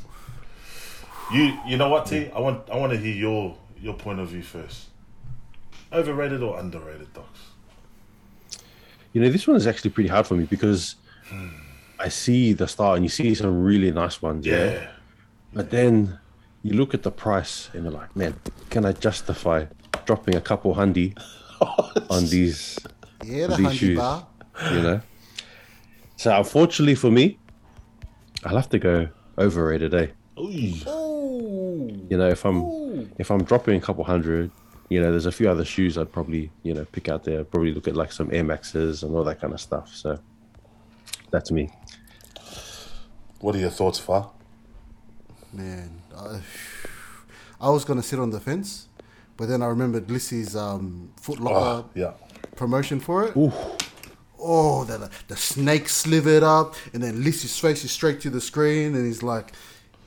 You 1.34 1.58
you 1.66 1.78
know 1.78 1.88
what, 1.90 2.06
T? 2.08 2.30
I 2.36 2.40
want 2.40 2.70
I 2.70 2.76
want 2.78 2.92
to 2.92 2.98
hear 2.98 3.14
your 3.16 3.56
your 3.82 3.94
point 3.94 4.20
of 4.20 4.30
view 4.30 4.42
first. 4.44 4.88
Overrated 5.92 6.42
or 6.44 6.60
underrated, 6.60 7.14
docs? 7.14 7.40
You 9.14 9.22
know, 9.22 9.30
this 9.30 9.48
one 9.48 9.56
is 9.56 9.66
actually 9.68 9.92
pretty 9.92 10.10
hard 10.10 10.28
for 10.28 10.36
me 10.36 10.44
because 10.46 10.96
I 12.00 12.10
see 12.10 12.54
the 12.54 12.68
star 12.68 12.96
and 12.96 13.04
you 13.06 13.10
see 13.10 13.34
some 13.36 13.64
really 13.64 13.92
nice 13.92 14.22
ones. 14.22 14.46
Yeah. 14.46 14.72
Yeah. 14.72 14.88
But 15.54 15.72
then 15.72 16.20
you 16.64 16.74
look 16.74 16.94
at 16.94 17.04
the 17.04 17.12
price 17.12 17.70
and 17.74 17.84
you're 17.84 17.94
like, 17.94 18.16
man, 18.16 18.36
can 18.70 18.86
I 18.86 18.92
justify 18.92 19.66
dropping 20.06 20.36
a 20.36 20.42
couple 20.42 20.76
hundy 20.76 21.18
on 22.10 22.26
these, 22.28 22.78
Yeah, 23.24 23.48
the 23.48 23.56
These 23.56 23.74
shoes. 23.76 23.98
bar. 23.98 24.28
you 24.72 24.82
know? 24.82 25.02
So 26.18 26.36
unfortunately 26.38 26.96
for 26.96 27.10
me, 27.12 27.40
I'll 28.44 28.56
have 28.56 28.70
to 28.70 28.80
go 28.80 29.08
overrated, 29.38 29.94
eh? 29.94 30.08
Ooh. 30.40 30.74
Oh. 30.86 31.90
You 32.10 32.18
know, 32.18 32.28
if 32.28 32.46
I'm 32.46 32.62
if 33.18 33.32
I'm 33.32 33.44
dropping 33.44 33.76
a 33.76 33.82
couple 33.82 34.04
hundred, 34.04 34.52
you 34.90 35.02
know, 35.02 35.12
there's 35.12 35.26
a 35.26 35.32
few 35.32 35.50
other 35.50 35.66
shoes 35.66 35.98
I'd 35.98 36.12
probably, 36.12 36.50
you 36.64 36.74
know, 36.74 36.86
pick 36.86 37.10
out 37.10 37.24
there. 37.24 37.44
Probably 37.44 37.74
look 37.74 37.88
at 37.88 37.96
like 37.96 38.12
some 38.12 38.30
Air 38.34 38.44
Maxes 38.44 39.04
and 39.04 39.14
all 39.16 39.24
that 39.26 39.42
kind 39.42 39.54
of 39.54 39.60
stuff. 39.62 39.94
So 39.94 40.18
that's 41.32 41.52
me. 41.52 41.70
What 43.42 43.56
are 43.56 43.60
your 43.60 43.70
thoughts, 43.70 44.00
Far? 44.00 44.32
Man, 45.54 46.02
I, 46.16 46.40
I 47.62 47.70
was 47.70 47.86
gonna 47.86 48.04
sit 48.04 48.20
on 48.20 48.30
the 48.32 48.40
fence, 48.40 48.88
but 49.38 49.48
then 49.48 49.62
I 49.62 49.68
remembered 49.68 50.10
Lissy's 50.10 50.56
um, 50.56 51.12
Foot 51.22 51.40
Locker 51.40 51.86
Oh, 51.88 51.90
yeah. 51.96 52.12
promotion 52.56 53.00
for 53.00 53.26
it. 53.26 53.34
Oh, 54.40 54.84
the 54.84 55.10
the 55.28 55.36
snake 55.36 55.90
slivered 55.90 56.44
up, 56.44 56.76
and 56.94 57.02
then 57.02 57.24
Lissy's 57.24 57.58
face 57.58 57.84
is 57.84 57.92
straight 57.92 58.22
to 58.22 58.30
the 58.30 58.42
screen, 58.42 58.96
and 58.96 59.06
he's 59.06 59.24
like, 59.24 59.54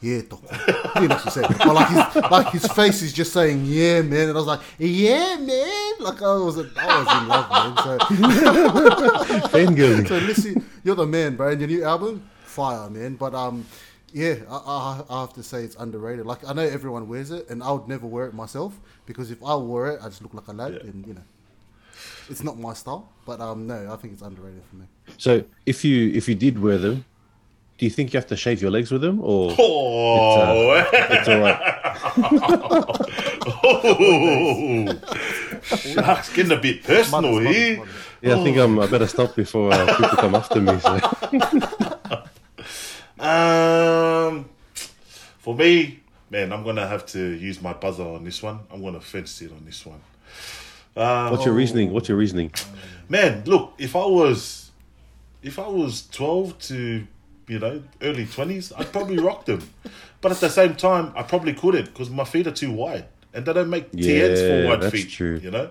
"Yeah, 0.01 0.23
Toko." 0.23 0.47
He 0.95 1.01
didn't 1.01 1.13
actually 1.13 1.31
say 1.33 1.43
it, 1.43 1.59
but 1.59 1.75
like 1.75 1.89
his 1.89 2.31
like 2.31 2.49
his 2.53 2.67
face 2.73 3.03
is 3.03 3.13
just 3.13 3.33
saying, 3.33 3.65
"Yeah, 3.67 4.03
man," 4.03 4.29
and 4.29 4.31
I 4.31 4.41
was 4.41 4.47
like, 4.47 4.61
"Yeah, 4.79 5.37
man," 5.37 5.93
like 6.01 6.21
I 6.23 6.33
was 6.37 6.59
I 6.59 7.03
was 7.03 7.23
in 7.23 7.29
love, 7.29 7.51
man. 7.51 7.77
So 7.85 7.99
Fangirling. 9.49 10.09
so 10.09 10.17
Lissy, 10.19 10.55
you're 10.85 10.95
the 10.97 11.07
man, 11.07 11.37
bro. 11.37 11.51
And 11.51 11.61
your 11.61 11.69
new 11.69 11.85
album, 11.85 12.29
fire, 12.45 12.89
man. 12.91 13.15
But 13.17 13.35
um, 13.35 13.67
yeah, 14.13 14.37
I, 14.51 14.57
I, 14.57 15.03
I 15.09 15.21
have 15.23 15.33
to 15.35 15.43
say 15.43 15.63
it's 15.65 15.77
underrated. 15.77 16.27
Like 16.27 16.47
I 16.49 16.53
know 16.53 16.63
everyone 16.63 17.09
wears 17.09 17.31
it, 17.31 17.49
and 17.51 17.63
I 17.63 17.71
would 17.73 17.89
never 17.89 18.07
wear 18.07 18.27
it 18.27 18.35
myself 18.35 18.79
because 19.07 19.31
if 19.31 19.43
I 19.45 19.55
wore 19.57 19.89
it, 19.93 20.01
I 20.03 20.09
just 20.09 20.23
look 20.23 20.35
like 20.35 20.49
a 20.49 20.53
lad, 20.53 20.73
Yeah. 20.75 20.91
and 20.91 21.07
you 21.07 21.15
know, 21.15 21.23
it's 22.29 22.43
not 22.43 22.59
my 22.59 22.75
style. 22.75 23.09
But 23.27 23.41
um, 23.41 23.67
no, 23.67 23.93
I 23.93 23.97
think 23.97 24.15
it's 24.15 24.23
underrated 24.23 24.63
for 24.69 24.77
me. 24.77 24.87
So 25.19 25.45
if 25.67 25.85
you 25.85 26.11
if 26.13 26.29
you 26.29 26.35
did 26.35 26.61
wear 26.61 26.79
them, 26.79 27.05
do 27.81 27.87
you 27.87 27.91
think 27.91 28.13
you 28.13 28.19
have 28.19 28.27
to 28.27 28.37
shave 28.37 28.61
your 28.61 28.71
legs 28.71 28.91
with 28.91 29.01
them 29.01 29.21
or 29.23 29.55
Oh, 29.59 30.85
it's 30.93 31.29
all 31.29 31.41
right? 31.41 31.59
oh. 33.65 34.99
Shucks, 35.63 36.31
getting 36.35 36.53
a 36.53 36.61
bit 36.61 36.85
personal 36.85 37.23
Mothers, 37.23 37.45
mothers, 37.45 37.57
here. 37.57 37.77
mothers. 37.79 37.95
Yeah, 38.21 38.37
I 38.37 38.45
think 38.45 38.59
I'm, 38.59 38.79
I 38.79 38.87
better 38.87 39.07
stop 39.07 39.35
before 39.35 39.73
uh, 39.73 39.97
people 39.97 40.17
come 40.19 40.35
after 40.35 40.61
me. 40.61 40.79
So. 40.79 41.01
Um, 43.19 44.49
for 45.41 45.55
me, 45.55 46.01
man, 46.31 46.53
I'm 46.55 46.65
gonna 46.65 46.87
have 46.87 47.05
to 47.09 47.19
use 47.19 47.61
my 47.61 47.75
buzzer 47.75 48.03
on 48.03 48.25
this 48.25 48.43
one. 48.43 48.61
I'm 48.73 48.83
gonna 48.83 49.01
fence 49.01 49.43
it 49.43 49.53
on 49.53 49.63
this 49.67 49.85
one. 49.85 50.01
Um, 50.97 51.31
What's 51.31 51.45
your 51.45 51.53
reasoning? 51.55 51.93
What's 51.93 52.09
your 52.09 52.17
reasoning? 52.17 52.51
man, 53.11 53.43
look, 53.45 53.75
if 53.77 53.95
I 53.95 54.07
was, 54.07 54.71
if 55.43 55.59
I 55.59 55.69
was 55.69 56.09
12 56.13 56.59
to, 56.61 57.07
you 57.51 57.59
know, 57.59 57.83
early 58.01 58.25
20s, 58.27 58.73
I'd 58.79 58.93
probably 58.93 59.19
rock 59.19 59.45
them. 59.45 59.61
But 60.21 60.33
at 60.33 60.39
the 60.39 60.49
same 60.49 60.77
time, 60.77 61.13
I 61.17 61.23
probably 61.25 61.53
couldn't 61.53 61.87
because 61.87 62.09
my 62.11 62.25
feet 62.25 62.47
are 62.47 62.53
too 62.53 62.71
wide 62.73 63.07
and 63.35 63.45
they 63.45 63.53
don't 63.53 63.71
make 63.71 63.91
TNs 63.93 64.39
for 64.47 64.63
Yeah, 64.63 64.69
wide 64.69 64.81
that's 64.83 64.93
feet. 64.93 65.11
true. 65.11 65.41
You 65.43 65.51
know, 65.51 65.71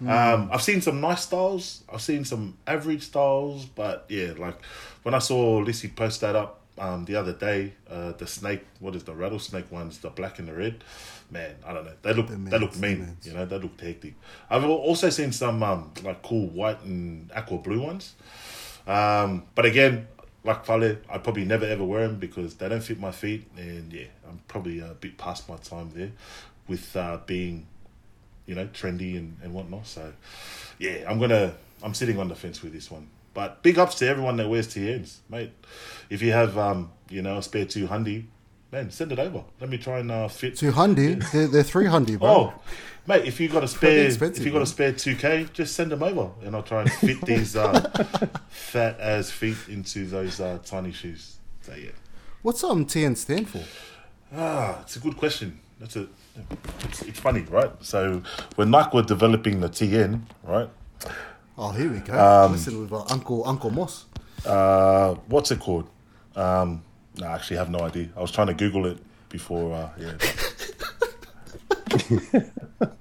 um, 0.00 0.48
I've 0.52 0.62
seen 0.62 0.80
some 0.80 1.00
nice 1.00 1.22
styles. 1.22 1.82
I've 1.92 2.00
seen 2.00 2.24
some 2.24 2.56
average 2.66 3.02
styles, 3.02 3.66
but 3.66 4.06
yeah, 4.08 4.32
like 4.38 4.58
when 5.02 5.14
I 5.14 5.18
saw 5.18 5.58
Lissy 5.58 5.88
post 5.88 6.22
that 6.22 6.34
up 6.36 6.60
um, 6.78 7.04
the 7.04 7.16
other 7.16 7.34
day, 7.34 7.74
uh, 7.90 8.12
the 8.12 8.26
snake, 8.26 8.64
what 8.78 8.94
is 8.96 9.04
the 9.04 9.12
rattlesnake 9.12 9.70
ones, 9.70 9.98
the 9.98 10.08
black 10.10 10.38
and 10.38 10.48
the 10.48 10.54
red. 10.54 10.82
Man, 11.30 11.54
I 11.66 11.74
don't 11.74 11.84
know. 11.84 11.92
They 12.02 12.12
look, 12.14 12.28
they 12.28 12.58
look 12.58 12.76
mean. 12.76 13.00
mans. 13.00 13.26
You 13.26 13.34
know, 13.34 13.44
they 13.44 13.58
look 13.58 13.78
hectic. 13.80 14.14
I've 14.48 14.64
also 14.64 15.10
seen 15.10 15.32
some 15.32 15.62
um, 15.62 15.92
like 16.02 16.22
cool 16.22 16.48
white 16.48 16.82
and 16.82 17.30
aqua 17.36 17.58
blue 17.58 17.80
ones. 17.82 18.14
Um, 18.86 19.44
but 19.54 19.64
again, 19.66 20.08
like 20.44 20.64
Fale, 20.64 20.96
I 21.08 21.18
probably 21.18 21.44
never 21.44 21.66
ever 21.66 21.84
wear 21.84 22.06
them 22.06 22.18
because 22.18 22.54
they 22.54 22.68
don't 22.68 22.82
fit 22.82 22.98
my 22.98 23.12
feet, 23.12 23.48
and 23.56 23.92
yeah, 23.92 24.06
I'm 24.28 24.40
probably 24.48 24.80
a 24.80 24.94
bit 24.94 25.18
past 25.18 25.48
my 25.48 25.56
time 25.56 25.90
there 25.94 26.12
with 26.66 26.96
uh, 26.96 27.18
being, 27.26 27.66
you 28.46 28.54
know, 28.54 28.66
trendy 28.66 29.16
and, 29.16 29.36
and 29.42 29.52
whatnot. 29.52 29.86
So 29.86 30.12
yeah, 30.78 31.04
I'm 31.08 31.18
gonna 31.18 31.54
I'm 31.82 31.94
sitting 31.94 32.18
on 32.18 32.28
the 32.28 32.34
fence 32.34 32.62
with 32.62 32.72
this 32.72 32.90
one. 32.90 33.08
But 33.32 33.62
big 33.62 33.78
ups 33.78 33.96
to 33.96 34.08
everyone 34.08 34.36
that 34.38 34.48
wears 34.48 34.66
TNs, 34.68 35.18
mate. 35.28 35.52
If 36.08 36.20
you 36.22 36.32
have 36.32 36.58
um, 36.58 36.90
you 37.08 37.22
know, 37.22 37.38
a 37.38 37.42
spare 37.42 37.64
two 37.64 37.86
man, 38.72 38.90
send 38.90 39.12
it 39.12 39.18
over. 39.18 39.44
Let 39.60 39.70
me 39.70 39.78
try 39.78 39.98
and 40.00 40.10
uh, 40.10 40.28
fit 40.28 40.56
two 40.56 40.72
hundred. 40.72 41.22
they're, 41.32 41.48
they're 41.48 41.62
three 41.62 41.86
hundy, 41.86 42.18
bro. 42.18 42.28
Oh, 42.28 42.54
mate, 43.06 43.24
if 43.26 43.40
you 43.40 43.48
got 43.48 43.64
a 43.64 43.68
spare, 43.68 44.08
if 44.08 44.44
you 44.44 44.50
got 44.52 44.62
a 44.62 44.66
spare 44.66 44.92
two 44.92 45.14
k, 45.16 45.46
just 45.52 45.74
send 45.74 45.90
them 45.92 46.02
over, 46.02 46.30
and 46.44 46.54
I'll 46.54 46.62
try 46.62 46.82
and 46.82 46.92
fit 46.92 47.20
these 47.22 47.56
uh, 47.56 47.80
fat 48.48 48.98
as 49.00 49.30
feet 49.30 49.56
into 49.68 50.06
those 50.06 50.40
uh, 50.40 50.58
tiny 50.64 50.92
shoes. 50.92 51.36
So 51.62 51.74
yeah, 51.74 51.90
What's 52.42 52.64
um 52.64 52.86
TN 52.86 53.16
stand 53.16 53.48
for? 53.48 53.62
ah, 54.34 54.80
it's 54.82 54.96
a 54.96 55.00
good 55.00 55.16
question. 55.16 55.58
That's 55.78 55.96
a, 55.96 56.06
it's, 56.84 57.02
it's 57.02 57.18
funny, 57.18 57.40
right? 57.42 57.70
So 57.80 58.22
when 58.56 58.70
Nike 58.70 58.90
were 58.96 59.02
developing 59.02 59.60
the 59.60 59.68
TN, 59.68 60.20
right? 60.44 60.68
Oh, 61.56 61.70
here 61.72 61.90
we 61.90 61.98
go. 62.00 62.12
Um, 62.18 62.52
Listen 62.52 62.80
with 62.80 62.92
uh, 62.92 63.04
Uncle 63.10 63.46
Uncle 63.46 63.70
Moss. 63.70 64.04
Uh, 64.46 65.14
what's 65.28 65.50
it 65.50 65.58
called? 65.60 65.88
Um, 66.36 66.82
no, 67.18 67.26
I 67.26 67.34
actually 67.34 67.56
have 67.58 67.70
no 67.70 67.80
idea. 67.80 68.08
I 68.16 68.20
was 68.20 68.30
trying 68.30 68.46
to 68.48 68.54
Google 68.54 68.86
it 68.86 68.98
before. 69.28 69.74
Uh, 69.74 69.90
yeah, 69.98 70.12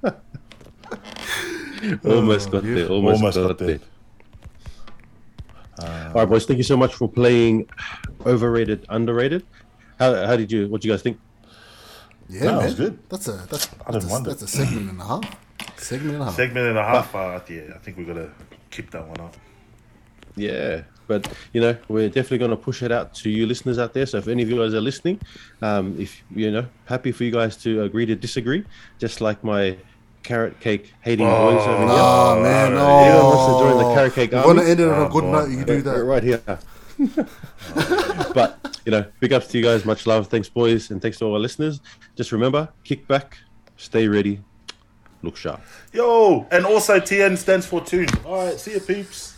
Almost 2.05 2.51
got 2.51 2.63
there. 2.63 2.87
Almost, 2.89 3.15
almost 3.21 3.37
got, 3.37 3.47
got 3.47 3.57
there. 3.57 3.79
there. 5.77 6.07
All 6.07 6.13
right, 6.13 6.25
boys. 6.25 6.45
Thank 6.45 6.57
you 6.57 6.63
so 6.63 6.75
much 6.75 6.93
for 6.95 7.07
playing 7.07 7.69
overrated, 8.25 8.85
underrated. 8.89 9.45
How, 9.97 10.13
how 10.25 10.35
did 10.35 10.51
you? 10.51 10.67
What 10.67 10.81
do 10.81 10.87
you 10.87 10.93
guys 10.93 11.01
think? 11.01 11.19
Yeah, 12.27 12.43
No, 12.43 12.49
it 12.49 12.55
man. 12.57 12.65
was 12.65 12.75
good. 12.75 12.99
That's 13.09 13.27
a 13.27 13.31
that's 13.49 13.67
I 13.85 13.91
that's 13.91 14.03
didn't 14.03 14.03
a, 14.03 14.11
wonder. 14.11 14.29
that's 14.31 14.41
a 14.43 14.47
segment 14.47 14.89
and 14.91 15.01
a 15.01 15.05
half. 15.05 15.37
Segment 15.77 16.13
and 16.15 16.21
a 16.21 16.25
half. 16.25 16.35
Segment 16.35 16.67
and 16.67 16.77
a 16.77 16.83
half. 16.83 17.15
Uh, 17.15 17.39
yeah, 17.49 17.61
I 17.73 17.77
think 17.79 17.97
we 17.97 18.03
gotta 18.03 18.29
keep 18.71 18.91
that 18.91 19.07
one 19.07 19.19
up. 19.21 19.35
Yeah, 20.35 20.81
but 21.09 21.27
you 21.51 21.59
know, 21.59 21.75
we're 21.89 22.07
definitely 22.07 22.37
going 22.37 22.51
to 22.51 22.55
push 22.69 22.81
it 22.83 22.91
out 22.93 23.13
to 23.15 23.29
you 23.29 23.45
listeners 23.45 23.77
out 23.77 23.91
there. 23.93 24.05
So 24.05 24.17
if 24.19 24.27
any 24.29 24.43
of 24.43 24.49
you 24.49 24.57
guys 24.57 24.73
are 24.73 24.79
listening, 24.79 25.19
um, 25.61 25.95
if 25.99 26.23
you 26.33 26.51
know, 26.51 26.65
happy 26.85 27.11
for 27.11 27.25
you 27.25 27.31
guys 27.31 27.57
to 27.63 27.83
agree 27.83 28.05
to 28.05 28.15
disagree, 28.15 28.63
just 28.99 29.19
like 29.19 29.43
my 29.43 29.75
carrot 30.23 30.59
cake 30.59 30.93
hating 31.01 31.25
boys 31.25 31.61
over 31.67 31.77
here. 31.79 31.87
Oh 31.89 32.39
man, 32.41 32.73
no. 32.75 32.79
oh. 32.85 32.99
Anyone 33.03 33.25
wants 33.25 33.45
to 33.47 33.53
join 33.63 33.77
the 33.83 33.93
carrot 33.95 34.13
cake 34.13 34.31
You 34.31 34.37
army? 34.37 34.47
want 34.47 34.59
to 34.59 34.69
end 34.71 34.79
it 34.79 34.87
on 34.87 35.01
a 35.01 35.05
Oh, 35.05 35.09
good 35.09 35.21
boy. 35.23 35.31
note? 35.31 35.49
You 35.49 35.65
do 35.65 35.81
that. 35.81 36.03
right 36.03 36.23
here. 36.23 36.41
but 38.33 38.79
you 38.85 38.91
know, 38.91 39.05
big 39.19 39.33
ups 39.33 39.47
to 39.47 39.57
you 39.57 39.63
guys. 39.63 39.85
Much 39.85 40.05
love. 40.05 40.27
Thanks, 40.27 40.49
boys, 40.49 40.91
and 40.91 41.01
thanks 41.01 41.17
to 41.19 41.25
all 41.25 41.33
our 41.33 41.39
listeners. 41.39 41.79
Just 42.15 42.31
remember, 42.31 42.69
kick 42.83 43.07
back, 43.07 43.37
stay 43.77 44.07
ready, 44.07 44.41
look 45.23 45.35
sharp. 45.37 45.61
Yo, 45.93 46.45
and 46.51 46.65
also 46.65 46.99
TN 46.99 47.37
stands 47.37 47.65
for 47.65 47.81
tune. 47.81 48.07
All 48.25 48.45
right, 48.45 48.59
see 48.59 48.73
you, 48.73 48.79
peeps. 48.81 49.35